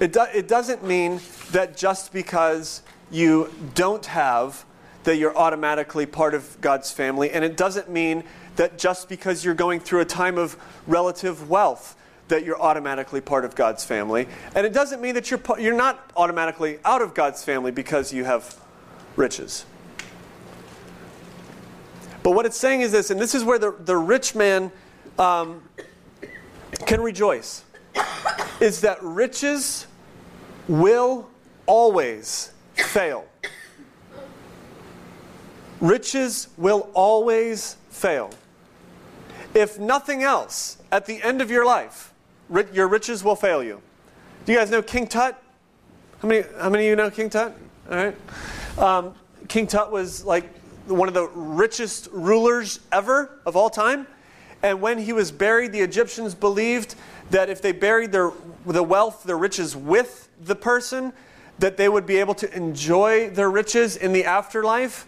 [0.00, 1.20] It, do- it doesn't mean
[1.52, 4.64] that just because you don't have,
[5.04, 7.30] that you're automatically part of God's family.
[7.30, 8.24] And it doesn't mean
[8.58, 13.44] that just because you're going through a time of relative wealth, that you're automatically part
[13.44, 14.26] of God's family.
[14.54, 18.24] And it doesn't mean that you're, you're not automatically out of God's family because you
[18.24, 18.60] have
[19.16, 19.64] riches.
[22.24, 24.72] But what it's saying is this, and this is where the, the rich man
[25.20, 25.62] um,
[26.84, 27.62] can rejoice,
[28.60, 29.86] is that riches
[30.66, 31.30] will
[31.64, 33.24] always fail.
[35.80, 38.30] Riches will always fail.
[39.54, 42.12] If nothing else, at the end of your life,
[42.48, 43.80] ri- your riches will fail you.
[44.44, 45.42] Do you guys know King Tut?
[46.20, 47.56] How many, how many of you know King Tut?
[47.90, 48.16] All right.
[48.78, 49.14] Um,
[49.48, 50.54] King Tut was like
[50.86, 54.06] one of the richest rulers ever of all time.
[54.62, 56.94] And when he was buried, the Egyptians believed
[57.30, 58.32] that if they buried their,
[58.66, 61.12] the wealth, their riches with the person,
[61.58, 65.06] that they would be able to enjoy their riches in the afterlife.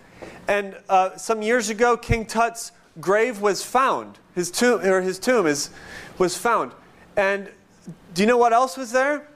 [0.49, 4.19] And uh, some years ago, King Tut's grave was found.
[4.35, 5.71] His tomb, or his tomb is,
[6.19, 6.73] was found.
[7.17, 7.51] And
[8.15, 9.29] do you know what else was there?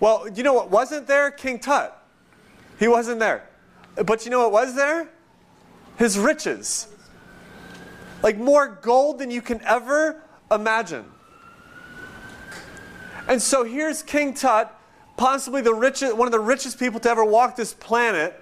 [0.00, 1.30] Well, do you know what wasn't there?
[1.30, 1.96] King Tut.
[2.78, 3.48] He wasn't there.
[3.94, 5.08] But you know what was there?
[5.96, 6.88] His riches.
[8.22, 10.20] Like more gold than you can ever
[10.50, 11.04] imagine.
[13.28, 14.76] And so here's King Tut,
[15.16, 18.41] possibly the richest, one of the richest people to ever walk this planet,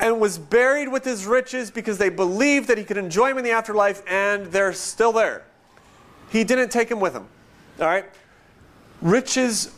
[0.00, 3.44] and was buried with his riches because they believed that he could enjoy them in
[3.44, 5.44] the afterlife, and they're still there.
[6.30, 7.26] He didn't take them with him.
[7.80, 8.04] All right?
[9.00, 9.72] Riches,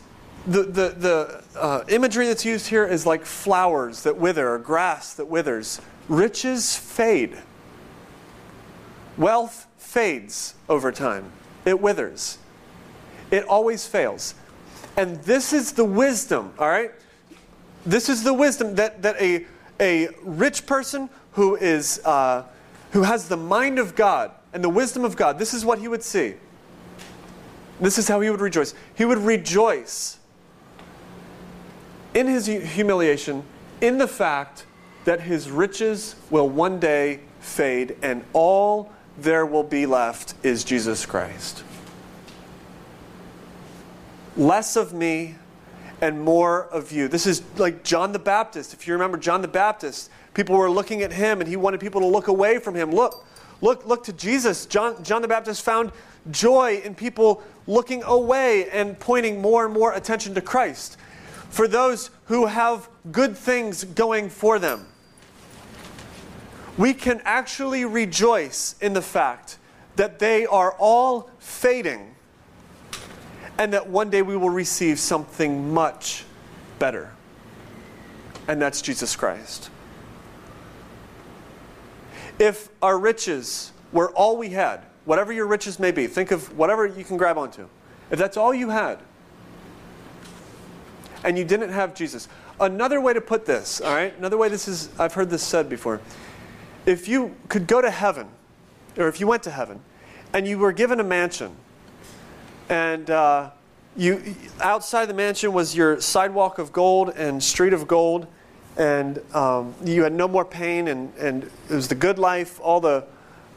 [0.47, 5.13] the, the, the uh, imagery that's used here is like flowers that wither or grass
[5.15, 5.79] that withers.
[6.07, 7.37] Riches fade.
[9.17, 11.31] Wealth fades over time,
[11.65, 12.37] it withers.
[13.31, 14.33] It always fails.
[14.97, 16.91] And this is the wisdom, all right?
[17.85, 19.45] This is the wisdom that, that a,
[19.79, 22.43] a rich person who, is, uh,
[22.91, 25.87] who has the mind of God and the wisdom of God, this is what he
[25.87, 26.35] would see.
[27.79, 28.73] This is how he would rejoice.
[28.95, 30.17] He would rejoice
[32.13, 33.43] in his humiliation
[33.81, 34.65] in the fact
[35.05, 41.05] that his riches will one day fade and all there will be left is Jesus
[41.05, 41.63] Christ.
[44.35, 45.35] Less of me
[46.01, 47.07] and more of you.
[47.07, 48.73] This is like John the Baptist.
[48.73, 52.01] If you remember John the Baptist, people were looking at him and he wanted people
[52.01, 52.91] to look away from him.
[52.91, 53.25] Look,
[53.61, 54.65] look, look to Jesus.
[54.65, 55.91] John, John the Baptist found
[56.31, 60.97] joy in people looking away and pointing more and more attention to Christ.
[61.49, 64.85] For those who have good things going for them,
[66.77, 69.57] we can actually rejoice in the fact
[69.95, 72.15] that they are all fading
[73.59, 76.23] and that one day we will receive something much
[76.79, 77.11] better.
[78.47, 79.69] And that's Jesus Christ.
[82.39, 86.87] If our riches were all we had, whatever your riches may be, think of whatever
[86.87, 87.67] you can grab onto.
[88.09, 88.99] If that's all you had,
[91.25, 92.29] and you didn't have Jesus,
[92.61, 95.67] another way to put this, all right, another way this is, I've heard this said
[95.67, 95.99] before.
[96.85, 98.29] If you could go to heaven,
[98.97, 99.81] or if you went to heaven,
[100.31, 101.57] and you were given a mansion,
[102.69, 103.49] and uh,
[103.99, 108.27] you outside the mansion was your sidewalk of gold and street of gold,
[108.77, 112.79] and um, you had no more pain, and, and it was the good life, all
[112.79, 113.03] the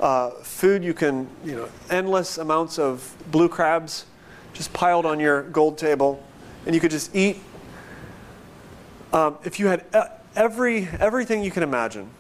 [0.01, 4.05] uh, food you can, you know, endless amounts of blue crabs
[4.53, 6.23] just piled on your gold table,
[6.67, 7.41] and you could just eat.
[9.13, 12.11] Um, if you had e- every everything you can imagine,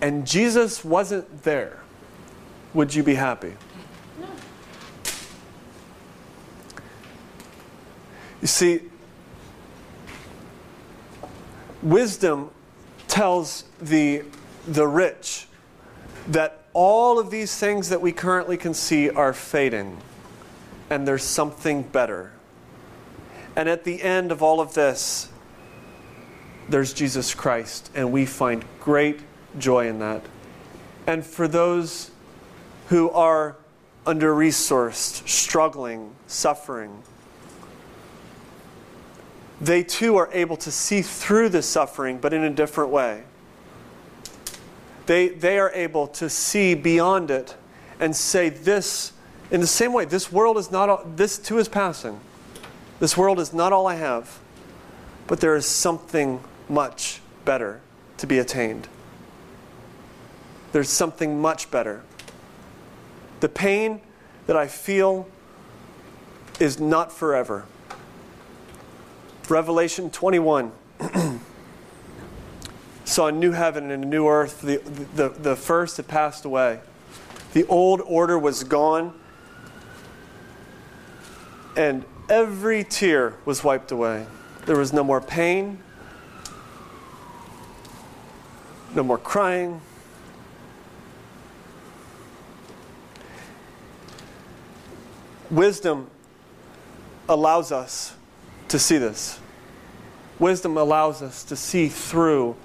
[0.00, 1.80] and Jesus wasn't there,
[2.72, 3.54] would you be happy?
[8.46, 8.80] You see,
[11.82, 12.50] wisdom
[13.08, 14.22] tells the,
[14.68, 15.48] the rich
[16.28, 19.98] that all of these things that we currently can see are fading,
[20.90, 22.30] and there's something better.
[23.56, 25.28] And at the end of all of this,
[26.68, 29.22] there's Jesus Christ, and we find great
[29.58, 30.22] joy in that.
[31.08, 32.12] And for those
[32.90, 33.56] who are
[34.06, 37.02] under resourced, struggling, suffering,
[39.60, 43.22] they too are able to see through the suffering, but in a different way.
[45.06, 47.56] They, they are able to see beyond it
[48.00, 49.12] and say, This,
[49.50, 52.20] in the same way, this world is not, all, this too is passing.
[52.98, 54.38] This world is not all I have,
[55.26, 57.80] but there is something much better
[58.18, 58.88] to be attained.
[60.72, 62.02] There's something much better.
[63.40, 64.00] The pain
[64.46, 65.28] that I feel
[66.58, 67.66] is not forever.
[69.48, 70.72] Revelation 21
[73.04, 74.60] saw a new heaven and a new earth.
[74.60, 74.78] The,
[75.14, 76.80] the, the first had passed away,
[77.52, 79.14] the old order was gone,
[81.76, 84.26] and every tear was wiped away.
[84.66, 85.78] There was no more pain,
[88.94, 89.80] no more crying.
[95.50, 96.10] Wisdom
[97.28, 98.16] allows us
[98.68, 99.38] to see this.
[100.38, 102.56] Wisdom allows us to see through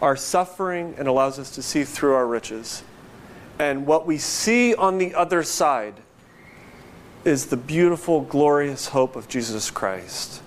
[0.00, 2.84] our suffering and allows us to see through our riches.
[3.58, 5.94] And what we see on the other side
[7.24, 10.40] is the beautiful, glorious hope of Jesus Christ,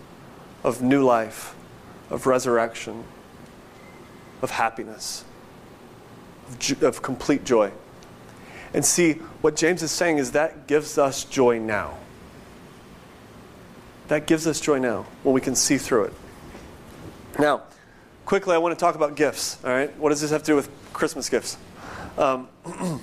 [0.64, 1.54] of new life,
[2.10, 3.04] of resurrection,
[4.42, 5.26] of happiness,
[6.48, 7.72] of, of complete joy.
[8.74, 11.98] And see, what James is saying is that gives us joy now.
[14.12, 16.14] That gives us joy now when we can see through it.
[17.40, 17.62] Now,
[18.26, 19.58] quickly, I want to talk about gifts.
[19.64, 21.56] All right, what does this have to do with Christmas gifts?
[22.18, 22.50] Um,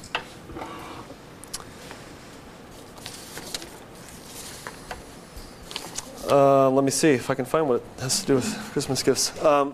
[6.30, 9.02] uh, let me see if I can find what it has to do with Christmas
[9.02, 9.32] gifts.
[9.42, 9.72] Um,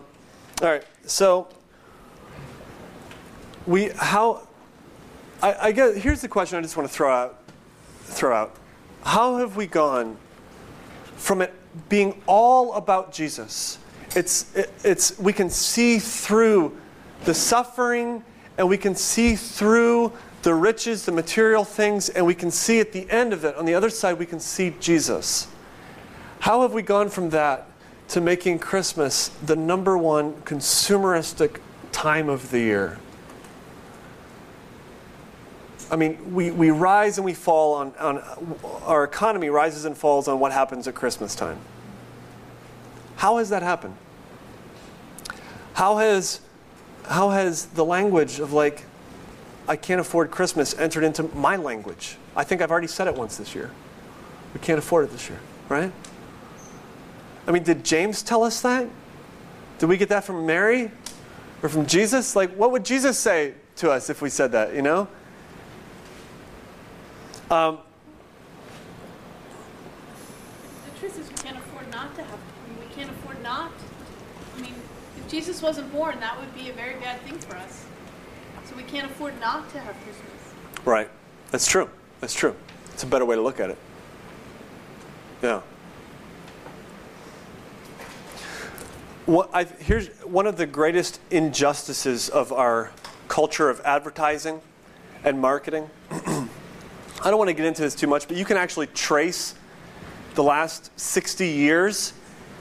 [0.62, 1.49] all right, so
[3.66, 4.47] we how
[5.43, 7.41] I, I guess here's the question I just want to throw out
[8.03, 8.55] throw out.
[9.03, 10.16] How have we gone
[11.17, 11.53] from it
[11.89, 13.79] being all about Jesus?
[14.17, 16.77] It's it, it's we can see through
[17.25, 18.23] the suffering
[18.59, 20.12] and we can see through
[20.43, 23.65] the riches, the material things, and we can see at the end of it, on
[23.65, 25.49] the other side, we can see Jesus.
[26.41, 27.67] How have we gone from that
[28.09, 31.61] to making Christmas the number one consumeristic
[31.93, 32.99] time of the year?
[35.95, 38.20] I mean, we, we rise and we fall on, on
[38.82, 41.57] our economy rises and falls on what happens at Christmas time.
[43.14, 43.95] How has that happened?
[45.74, 46.40] How has
[47.05, 48.82] how has the language of like
[49.68, 52.16] I can't afford Christmas entered into my language?
[52.34, 53.70] I think I've already said it once this year.
[54.53, 55.38] We can't afford it this year,
[55.68, 55.92] right?
[57.47, 58.88] I mean, did James tell us that?
[59.78, 60.90] Did we get that from Mary
[61.62, 62.34] or from Jesus?
[62.34, 65.07] Like, what would Jesus say to us if we said that, you know?
[67.51, 67.78] Um,
[70.84, 72.38] The truth is, we can't afford not to have.
[72.38, 73.72] I mean, we can't afford not.
[74.57, 74.74] I mean,
[75.18, 77.84] if Jesus wasn't born, that would be a very bad thing for us.
[78.68, 80.84] So we can't afford not to have Christmas.
[80.84, 81.11] right.
[81.51, 81.88] That's true.
[82.20, 82.57] That's true.
[82.92, 83.78] It's a better way to look at it.
[85.42, 85.61] Yeah.
[89.26, 92.90] What I, here's one of the greatest injustices of our
[93.28, 94.62] culture of advertising
[95.22, 95.90] and marketing.
[97.25, 99.55] I don't want to get into this too much, but you can actually trace
[100.35, 102.12] the last 60 years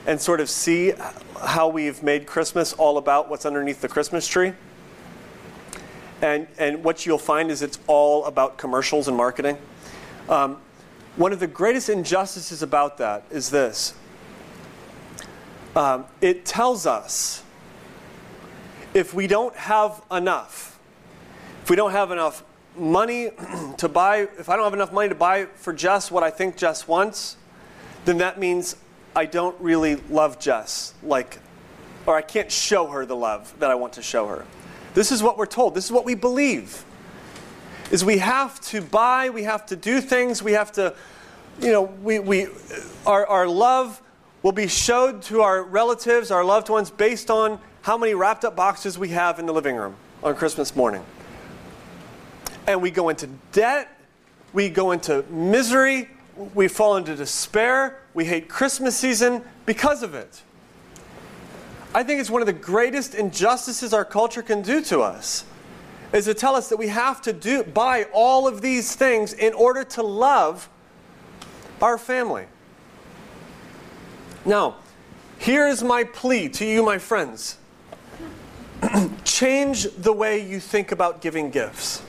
[0.06, 0.94] and sort of see
[1.38, 4.54] how we've made Christmas all about what's underneath the Christmas tree.
[6.22, 9.58] And, and what you'll find is it's all about commercials and marketing.
[10.30, 10.56] Um,
[11.16, 13.92] one of the greatest injustices about that is this
[15.76, 17.42] um, it tells us
[18.94, 20.78] if we don't have enough,
[21.62, 22.44] if we don't have enough
[22.76, 23.30] money
[23.78, 26.56] to buy, if I don't have enough money to buy for Jess what I think
[26.56, 27.36] Jess wants,
[28.04, 28.76] then that means
[29.16, 31.38] I don't really love Jess, like,
[32.06, 34.44] or I can't show her the love that I want to show her.
[34.94, 35.74] This is what we're told.
[35.74, 36.84] This is what we believe.
[37.90, 40.94] Is we have to buy, we have to do things, we have to,
[41.60, 42.48] you know, we, we
[43.06, 44.00] our, our love
[44.42, 48.56] will be showed to our relatives, our loved ones, based on how many wrapped up
[48.56, 51.04] boxes we have in the living room on Christmas morning.
[52.66, 53.88] And we go into debt,
[54.52, 56.08] we go into misery,
[56.54, 60.42] we fall into despair, we hate Christmas season because of it.
[61.94, 65.44] I think it's one of the greatest injustices our culture can do to us
[66.12, 69.52] is to tell us that we have to do buy all of these things in
[69.52, 70.68] order to love
[71.82, 72.46] our family.
[74.44, 74.76] Now,
[75.38, 77.58] here is my plea to you, my friends.
[79.24, 82.02] Change the way you think about giving gifts.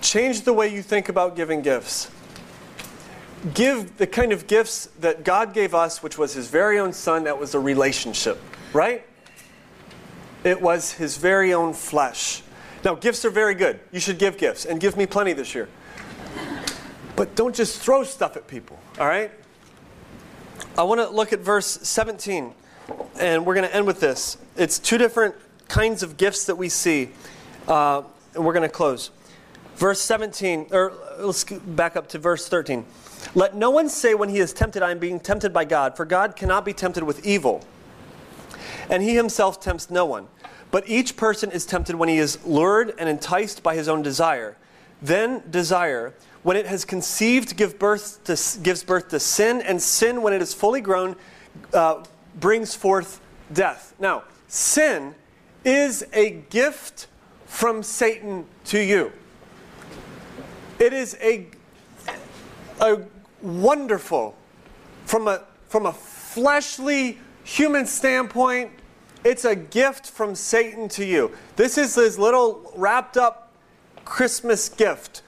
[0.00, 2.10] Change the way you think about giving gifts.
[3.54, 7.24] Give the kind of gifts that God gave us, which was His very own Son,
[7.24, 8.38] that was a relationship,
[8.72, 9.04] right?
[10.44, 12.42] It was His very own flesh.
[12.84, 13.80] Now, gifts are very good.
[13.90, 15.68] You should give gifts, and give me plenty this year.
[17.16, 19.30] But don't just throw stuff at people, all right?
[20.76, 22.52] I want to look at verse 17,
[23.18, 24.36] and we're going to end with this.
[24.56, 25.34] It's two different
[25.68, 27.10] kinds of gifts that we see,
[27.66, 28.02] uh,
[28.34, 29.10] and we're going to close.
[29.76, 32.86] Verse 17, or let's back up to verse 13.
[33.34, 36.06] Let no one say when he is tempted, I am being tempted by God, for
[36.06, 37.62] God cannot be tempted with evil,
[38.88, 40.28] and he himself tempts no one.
[40.70, 44.56] But each person is tempted when he is lured and enticed by his own desire.
[45.02, 50.22] Then desire, when it has conceived, give birth to, gives birth to sin, and sin,
[50.22, 51.16] when it is fully grown,
[51.74, 52.02] uh,
[52.40, 53.20] brings forth
[53.52, 53.94] death.
[53.98, 55.14] Now, sin
[55.66, 57.08] is a gift
[57.44, 59.12] from Satan to you.
[60.78, 61.46] It is a,
[62.80, 63.00] a
[63.40, 64.36] wonderful,
[65.04, 68.70] from a, from a fleshly human standpoint,
[69.24, 71.32] it's a gift from Satan to you.
[71.56, 73.52] This is his little wrapped up
[74.04, 75.22] Christmas gift.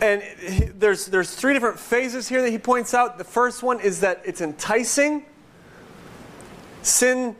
[0.00, 3.16] And he, there's, there's three different phases here that he points out.
[3.18, 5.24] The first one is that it's enticing.
[6.82, 7.34] Sin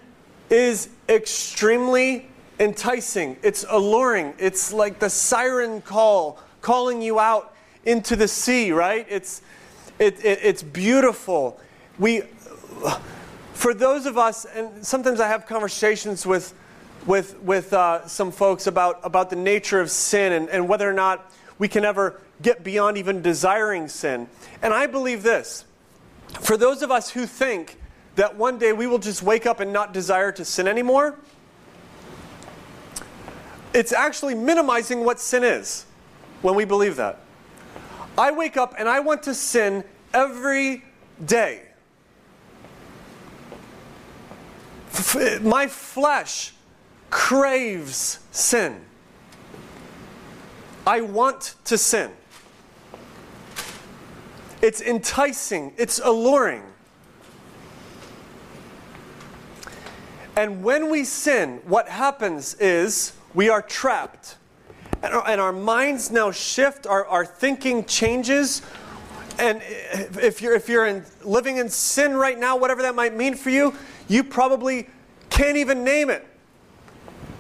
[0.48, 4.34] is extremely enticing, it's alluring.
[4.38, 7.54] It's like the siren call calling you out
[7.84, 9.06] into the sea, right?
[9.10, 9.42] It's,
[9.98, 11.60] it, it, it's beautiful.
[11.98, 12.22] We,
[13.52, 16.54] for those of us, and sometimes I have conversations with,
[17.06, 20.94] with, with uh, some folks about, about the nature of sin and, and whether or
[20.94, 24.26] not we can ever get beyond even desiring sin.
[24.62, 25.66] And I believe this
[26.40, 27.78] for those of us who think
[28.16, 31.18] that one day we will just wake up and not desire to sin anymore,
[33.74, 35.84] it's actually minimizing what sin is
[36.45, 37.20] when we believe that.
[38.18, 39.82] I wake up and I want to sin
[40.12, 40.84] every
[41.24, 41.62] day.
[44.92, 46.53] F- my flesh
[47.09, 48.84] craves sin.
[50.86, 52.11] I want to sin.
[54.61, 56.62] It's enticing, it's alluring.
[60.36, 64.36] And when we sin, what happens is we are trapped
[65.05, 68.62] and our, and our minds now shift, our, our thinking changes.
[69.38, 73.34] And if you're, if you're in, living in sin right now, whatever that might mean
[73.34, 73.74] for you,
[74.09, 74.88] you probably
[75.28, 76.26] can't even name it.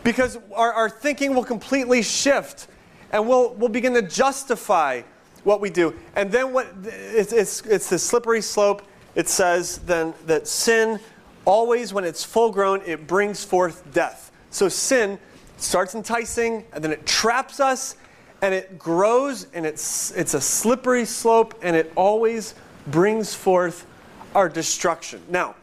[0.02, 2.66] Because our, our thinking will completely shift
[3.12, 5.00] and we'll, we'll begin to justify
[5.44, 5.94] what we do.
[6.16, 8.82] And then what, it's, it's, it's the slippery slope.
[9.14, 11.00] It says then that sin,
[11.46, 14.32] always when it's full grown, it brings forth death.
[14.50, 15.18] So sin
[15.64, 17.96] starts enticing, and then it traps us,
[18.42, 22.54] and it grows, and it's, it's a slippery slope, and it always
[22.86, 23.86] brings forth
[24.34, 25.22] our destruction.
[25.28, 25.54] Now,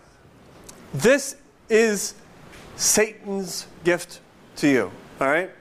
[0.93, 1.36] this
[1.70, 2.16] is
[2.76, 4.20] Satan's gift
[4.58, 5.52] to you, all right?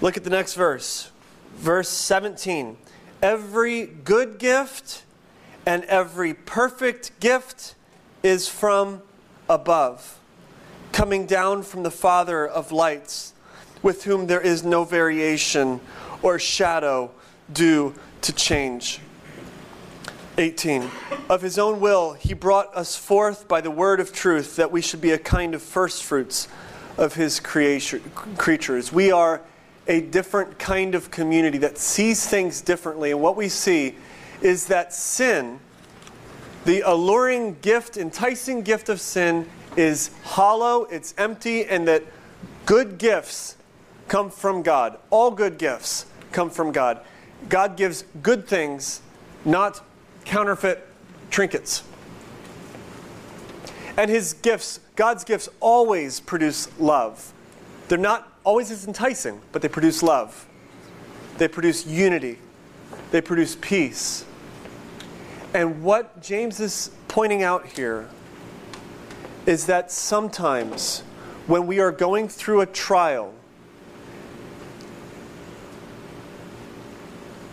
[0.00, 1.10] Look at the next verse.
[1.56, 2.76] Verse 17.
[3.22, 5.04] Every good gift
[5.66, 7.74] and every perfect gift
[8.22, 9.02] is from
[9.48, 10.19] above
[10.92, 13.32] coming down from the Father of lights,
[13.82, 15.80] with whom there is no variation
[16.22, 17.10] or shadow
[17.52, 19.00] due to change.
[20.38, 20.90] 18.
[21.28, 24.80] Of his own will, he brought us forth by the word of truth that we
[24.80, 26.48] should be a kind of firstfruits
[26.96, 28.00] of his creation,
[28.36, 28.92] creatures.
[28.92, 29.42] We are
[29.86, 33.10] a different kind of community that sees things differently.
[33.10, 33.96] And what we see
[34.40, 35.58] is that sin,
[36.64, 42.04] the alluring gift, enticing gift of sin, is hollow, it's empty, and that
[42.66, 43.56] good gifts
[44.08, 44.98] come from God.
[45.10, 47.00] All good gifts come from God.
[47.48, 49.00] God gives good things,
[49.44, 49.84] not
[50.24, 50.86] counterfeit
[51.30, 51.82] trinkets.
[53.96, 57.32] And his gifts, God's gifts, always produce love.
[57.88, 60.46] They're not always as enticing, but they produce love.
[61.38, 62.38] They produce unity.
[63.10, 64.24] They produce peace.
[65.52, 68.08] And what James is pointing out here
[69.46, 71.00] is that sometimes
[71.46, 73.34] when we are going through a trial,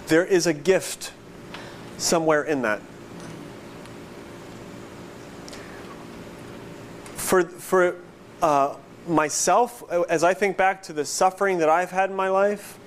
[0.08, 1.12] there is a gift
[1.98, 2.82] somewhere in that.
[7.16, 7.96] For, for
[8.42, 8.76] uh,
[9.08, 12.78] myself, as I think back to the suffering that I've had in my life,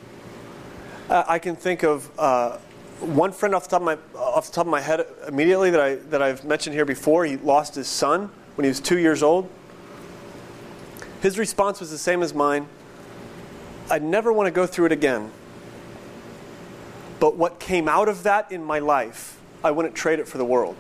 [1.09, 2.57] uh, I can think of uh,
[3.01, 5.81] one friend off the top of my off the top of my head immediately that
[5.81, 7.25] I that I've mentioned here before.
[7.25, 9.49] He lost his son when he was two years old.
[11.23, 12.67] His response was the same as mine.
[13.91, 15.31] I'd never want to go through it again.
[17.19, 20.45] But what came out of that in my life, I wouldn't trade it for the
[20.45, 20.77] world.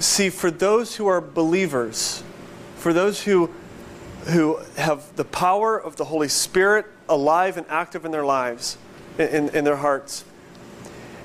[0.00, 2.22] See, for those who are believers,
[2.76, 3.50] for those who,
[4.26, 8.76] who have the power of the Holy Spirit alive and active in their lives,
[9.18, 10.24] in, in their hearts,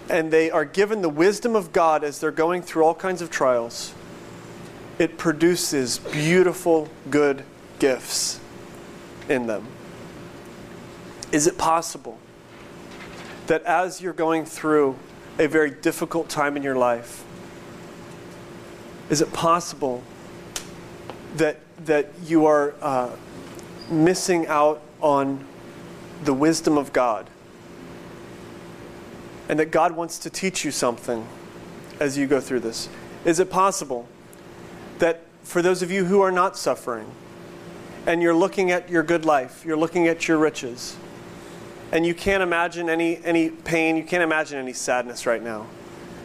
[0.09, 3.29] and they are given the wisdom of God as they're going through all kinds of
[3.29, 3.93] trials,
[4.99, 7.43] it produces beautiful, good
[7.79, 8.39] gifts
[9.29, 9.67] in them.
[11.31, 12.17] Is it possible
[13.47, 14.97] that as you're going through
[15.39, 17.23] a very difficult time in your life,
[19.09, 20.03] is it possible
[21.35, 23.11] that, that you are uh,
[23.89, 25.45] missing out on
[26.23, 27.29] the wisdom of God?
[29.49, 31.25] And that God wants to teach you something
[31.99, 32.89] as you go through this?
[33.25, 34.07] Is it possible
[34.99, 37.09] that for those of you who are not suffering,
[38.05, 40.97] and you're looking at your good life, you're looking at your riches,
[41.91, 45.65] and you can't imagine any, any pain, you can't imagine any sadness right now?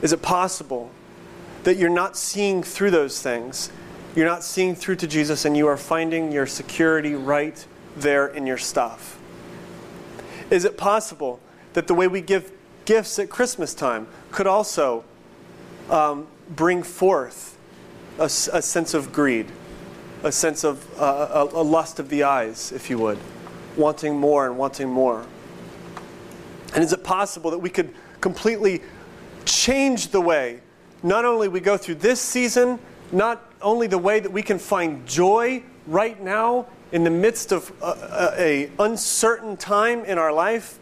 [0.00, 0.90] Is it possible
[1.64, 3.70] that you're not seeing through those things.
[4.14, 7.64] You're not seeing through to Jesus, and you are finding your security right
[7.96, 9.18] there in your stuff.
[10.50, 11.40] Is it possible
[11.72, 12.52] that the way we give
[12.84, 15.04] gifts at Christmas time could also
[15.90, 17.56] um, bring forth
[18.18, 19.46] a, a, sense of greed,
[20.22, 23.18] a sense of uh, a, a lust of the eyes, if you would,
[23.76, 25.24] wanting more and wanting more?
[26.74, 28.82] And is it possible that we could completely
[29.44, 30.60] change the way
[31.02, 32.78] not only we go through this season,
[33.10, 37.72] not only the way that we can find joy right now in the midst of
[37.82, 40.78] a, a, uncertain time in our life,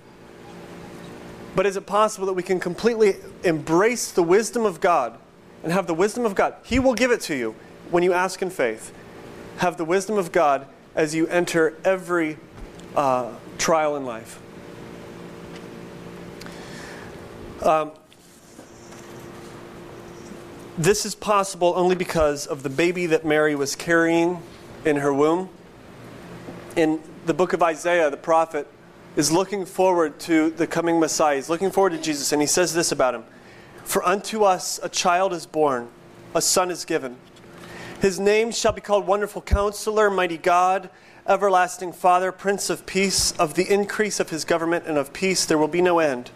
[1.55, 5.19] but is it possible that we can completely embrace the wisdom of God
[5.63, 6.55] and have the wisdom of God?
[6.63, 7.55] He will give it to you
[7.91, 8.93] when you ask in faith.
[9.59, 12.39] Have the wisdom of God as you enter every
[12.97, 14.41] uh, trial in life.
[17.63, 17.93] Um,
[20.79, 24.43] this is possible only because of the baby that Mary was carrying
[24.85, 25.51] in her womb.
[26.75, 28.67] In the book of Isaiah, the prophet
[29.17, 31.37] is looking forward to the coming Messiah.
[31.37, 33.25] He's looking forward to Jesus, and he says this about him
[33.85, 35.89] For unto us a child is born,
[36.35, 37.17] a son is given.
[38.01, 40.89] His name shall be called Wonderful Counselor, Mighty God,
[41.27, 43.33] Everlasting Father, Prince of Peace.
[43.33, 46.31] Of the increase of his government and of peace there will be no end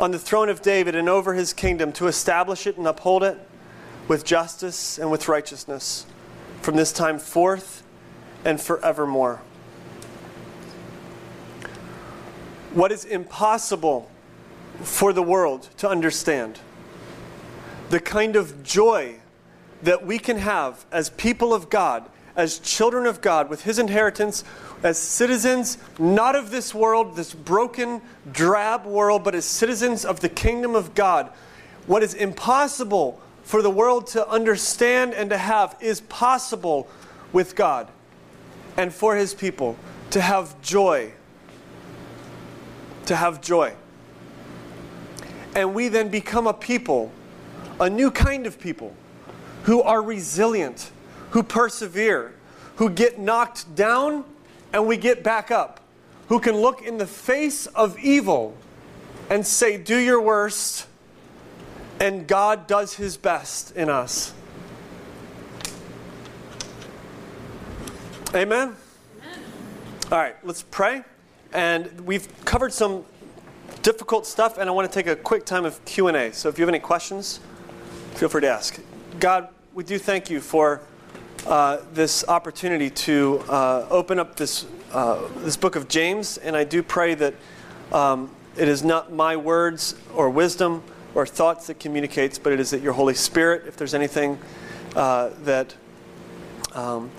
[0.00, 3.38] on the throne of David and over his kingdom to establish it and uphold it
[4.08, 6.06] with justice and with righteousness
[6.62, 7.82] from this time forth
[8.44, 9.42] and forevermore.
[12.72, 14.10] What is impossible
[14.82, 16.60] for the world to understand,
[17.90, 19.16] the kind of joy
[19.82, 24.44] that we can have as people of God, as children of God, with His inheritance,
[24.82, 28.00] as citizens not of this world, this broken,
[28.30, 31.30] drab world, but as citizens of the kingdom of God.
[31.86, 36.88] What is impossible for the world to understand and to have is possible
[37.32, 37.88] with God
[38.76, 39.76] and for his people
[40.10, 41.12] to have joy.
[43.10, 43.74] To have joy.
[45.56, 47.10] And we then become a people,
[47.80, 48.94] a new kind of people,
[49.64, 50.92] who are resilient,
[51.30, 52.32] who persevere,
[52.76, 54.22] who get knocked down
[54.72, 55.80] and we get back up,
[56.28, 58.56] who can look in the face of evil
[59.28, 60.86] and say, Do your worst,
[61.98, 64.32] and God does his best in us.
[68.32, 68.76] Amen?
[68.76, 68.76] Amen?
[70.12, 71.02] All right, let's pray.
[71.52, 73.04] And we've covered some
[73.82, 76.32] difficult stuff, and I want to take a quick time of Q&A.
[76.32, 77.40] So if you have any questions,
[78.14, 78.80] feel free to ask.
[79.18, 80.80] God, we do thank you for
[81.46, 86.64] uh, this opportunity to uh, open up this, uh, this book of James, and I
[86.64, 87.34] do pray that
[87.92, 90.82] um, it is not my words or wisdom
[91.14, 94.38] or thoughts that communicates, but it is that your Holy Spirit, if there's anything
[94.94, 95.74] uh, that,
[96.72, 97.10] um,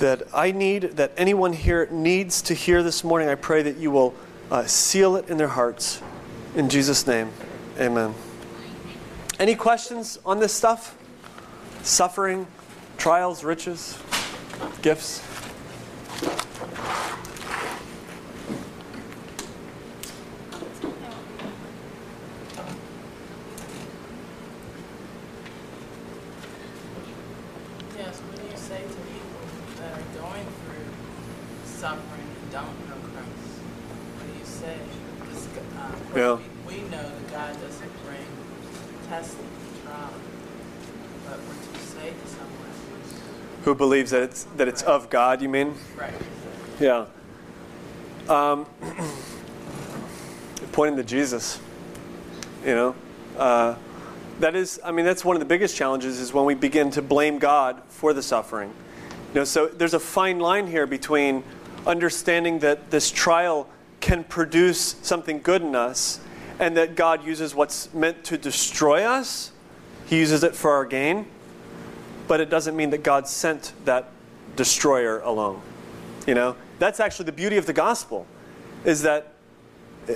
[0.00, 3.90] that I need, that anyone here needs to hear this morning, I pray that you
[3.90, 4.14] will
[4.50, 6.02] uh, seal it in their hearts.
[6.56, 7.30] In Jesus' name,
[7.78, 8.14] amen.
[9.38, 10.96] Any questions on this stuff?
[11.82, 12.46] Suffering?
[13.00, 13.98] trials, riches,
[14.82, 15.22] gifts.
[27.96, 29.40] Yes, when you say to people
[29.78, 30.88] that are going through
[31.64, 33.54] suffering and don't know Christ,
[34.18, 34.76] when you say?
[35.20, 36.38] 'Cause, uh, of course, Yeah.
[36.66, 38.26] We, we know that God doesn't bring
[39.08, 40.14] testing and trial.
[41.26, 42.56] But what you say to someone,
[43.64, 45.42] Who believes that it's that it's of God?
[45.42, 45.74] You mean?
[45.96, 46.12] right?
[46.78, 47.06] Yeah.
[48.28, 48.66] Um,
[50.72, 51.60] pointing to Jesus.
[52.64, 52.94] You know,
[53.36, 53.76] uh,
[54.40, 54.80] that is.
[54.84, 57.82] I mean, that's one of the biggest challenges is when we begin to blame God
[57.88, 58.72] for the suffering.
[59.34, 61.44] You know, so there's a fine line here between
[61.86, 63.68] understanding that this trial
[64.00, 66.20] can produce something good in us,
[66.58, 69.52] and that God uses what's meant to destroy us.
[70.06, 71.26] He uses it for our gain,
[72.30, 74.06] but it doesn't mean that God sent that
[74.54, 75.60] destroyer alone.
[76.28, 78.24] You know, that's actually the beauty of the gospel,
[78.84, 79.32] is that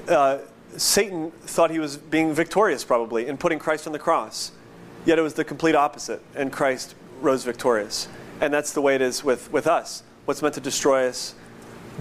[0.07, 0.39] uh,
[0.77, 4.53] Satan thought he was being victorious probably in putting Christ on the cross,
[5.05, 8.07] yet it was the complete opposite, and Christ rose victorious.
[8.41, 10.05] And that's the way it is with, with us.
[10.25, 11.35] What's meant to destroy us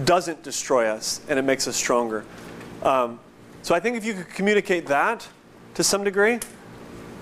[0.04, 2.24] doesn't destroy us, and it makes us stronger.
[2.84, 3.18] Um,
[3.62, 5.26] so I think if you could communicate that
[5.74, 6.38] to some degree,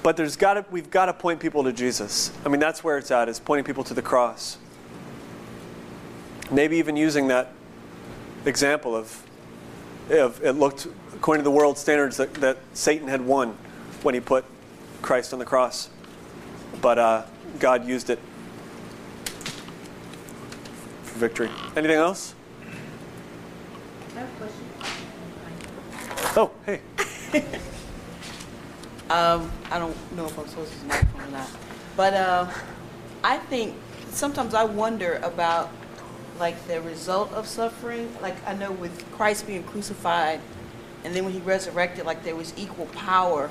[0.03, 2.33] but there's got to, we've got to point people to Jesus.
[2.45, 4.59] I mean, that's where it's at, is pointing people to the cross.
[6.51, 7.53] Maybe even using that
[8.45, 9.25] example of,
[10.11, 13.57] of it looked, according to the world standards, that, that Satan had won
[14.03, 14.45] when he put
[15.03, 15.89] Christ on the cross.
[16.81, 17.23] But uh,
[17.61, 18.19] God used it
[21.05, 21.51] for victory.
[21.77, 22.35] Anything else?
[24.17, 24.65] I have a question.
[26.35, 26.81] Oh, hey.
[29.13, 31.51] Um, I don't know if I'm supposed to use the microphone or not,
[31.99, 32.51] but uh,
[33.23, 33.75] I think
[34.09, 35.71] sometimes I wonder about
[36.41, 38.11] like the result of suffering.
[38.23, 40.41] Like I know with Christ being crucified,
[41.05, 43.51] and then when he resurrected, like there was equal power.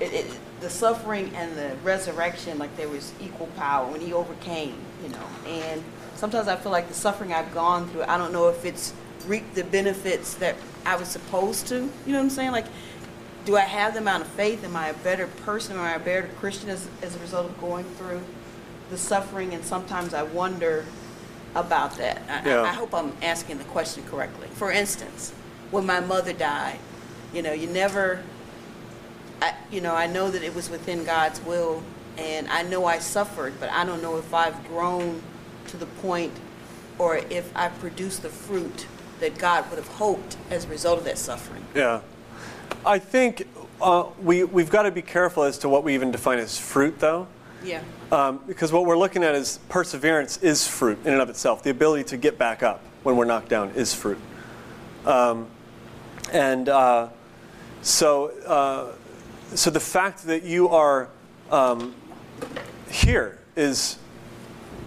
[0.00, 4.76] It, it, the suffering and the resurrection, like there was equal power when he overcame,
[5.02, 5.26] you know.
[5.46, 5.82] And
[6.14, 8.92] sometimes I feel like the suffering I've gone through, I don't know if it's
[9.26, 11.76] reaped the benefits that I was supposed to.
[11.76, 12.52] You know what I'm saying?
[12.52, 12.66] Like
[13.44, 14.64] do I have the amount of faith?
[14.64, 15.76] Am I a better person?
[15.76, 18.22] Am I a better Christian as, as a result of going through
[18.90, 19.52] the suffering?
[19.54, 20.84] And sometimes I wonder
[21.54, 22.22] about that.
[22.28, 22.62] I, Yeah.
[22.62, 24.48] I, I hope I'm asking the question correctly.
[24.54, 25.32] For instance,
[25.70, 26.78] when my mother died,
[27.32, 28.22] you know, you never,
[29.42, 31.82] I, you know, I know that it was within God's will,
[32.16, 35.20] and I know I suffered, but I don't know if I've grown
[35.68, 36.32] to the point
[36.98, 38.86] or if I've produced the fruit
[39.20, 41.64] that God would have hoped as a result of that suffering.
[41.74, 42.00] Yeah.
[42.86, 43.46] I think
[43.80, 46.98] uh, we, we've got to be careful as to what we even define as fruit,
[46.98, 47.26] though.
[47.64, 47.82] Yeah.
[48.12, 51.62] Um, because what we're looking at is perseverance is fruit in and of itself.
[51.62, 54.18] The ability to get back up when we're knocked down is fruit.
[55.06, 55.46] Um,
[56.32, 57.08] and uh,
[57.80, 58.92] so, uh,
[59.54, 61.08] so the fact that you are
[61.50, 61.94] um,
[62.90, 63.98] here is,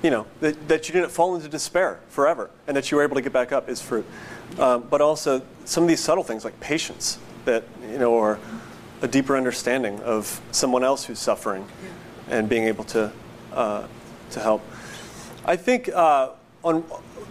[0.04, 3.16] you know, that, that you didn't fall into despair forever and that you were able
[3.16, 4.06] to get back up is fruit.
[4.60, 7.18] Um, but also some of these subtle things like patience
[7.48, 8.40] that, you know, or
[9.02, 11.66] a deeper understanding of someone else who's suffering
[12.30, 13.12] and being able to,
[13.54, 13.88] uh,
[14.32, 14.62] to help.
[15.46, 16.30] I think uh,
[16.64, 16.84] on,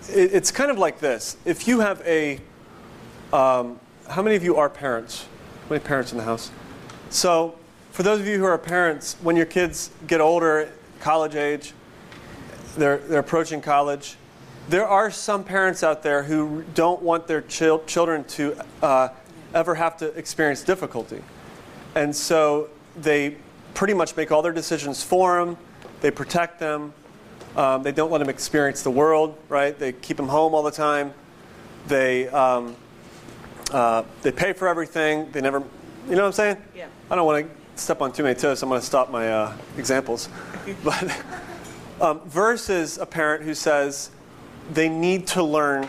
[0.08, 1.36] it, it's kind of like this.
[1.44, 2.40] If you have a,
[3.32, 5.26] um, how many of you are parents?
[5.64, 6.50] How many parents in the house?
[7.10, 7.56] So,
[7.92, 11.72] for those of you who are parents, when your kids get older, college age,
[12.76, 14.16] they're, they're approaching college,
[14.68, 19.08] there are some parents out there who don't want their chil- children to uh,
[19.56, 21.22] ever have to experience difficulty.
[21.94, 23.36] And so they
[23.74, 25.56] pretty much make all their decisions for them,
[26.02, 26.92] they protect them,
[27.56, 29.76] um, they don't let them experience the world, right?
[29.78, 31.14] They keep them home all the time.
[31.86, 32.76] They, um,
[33.70, 35.30] uh, they pay for everything.
[35.32, 35.60] They never,
[36.06, 36.56] you know what I'm saying?
[36.74, 36.88] Yeah.
[37.10, 39.32] I don't want to step on too many toes, so I'm going to stop my
[39.32, 40.28] uh, examples.
[40.84, 41.22] but
[42.00, 44.10] um, versus a parent who says
[44.72, 45.88] they need to learn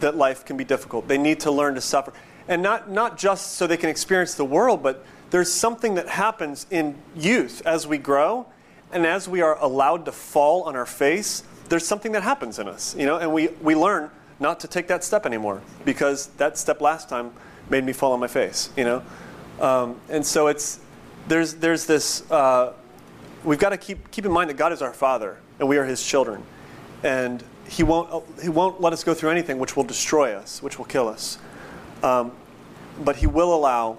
[0.00, 1.06] that life can be difficult.
[1.06, 2.14] They need to learn to suffer.
[2.48, 6.66] And not, not just so they can experience the world, but there's something that happens
[6.70, 8.46] in youth as we grow
[8.92, 12.68] and as we are allowed to fall on our face, there's something that happens in
[12.68, 16.56] us, you know, and we, we learn not to take that step anymore because that
[16.56, 17.32] step last time
[17.70, 19.02] made me fall on my face, you know.
[19.60, 20.80] Um, and so it's
[21.26, 22.72] there's there's this uh,
[23.44, 25.84] we've got to keep keep in mind that God is our Father and we are
[25.84, 26.42] His children,
[27.02, 30.78] and He won't He won't let us go through anything which will destroy us, which
[30.78, 31.38] will kill us,
[32.04, 32.32] um,
[33.02, 33.98] but He will allow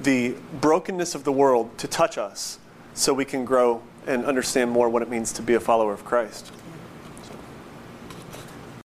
[0.00, 2.58] the brokenness of the world to touch us,
[2.94, 6.04] so we can grow and understand more what it means to be a follower of
[6.04, 6.52] Christ.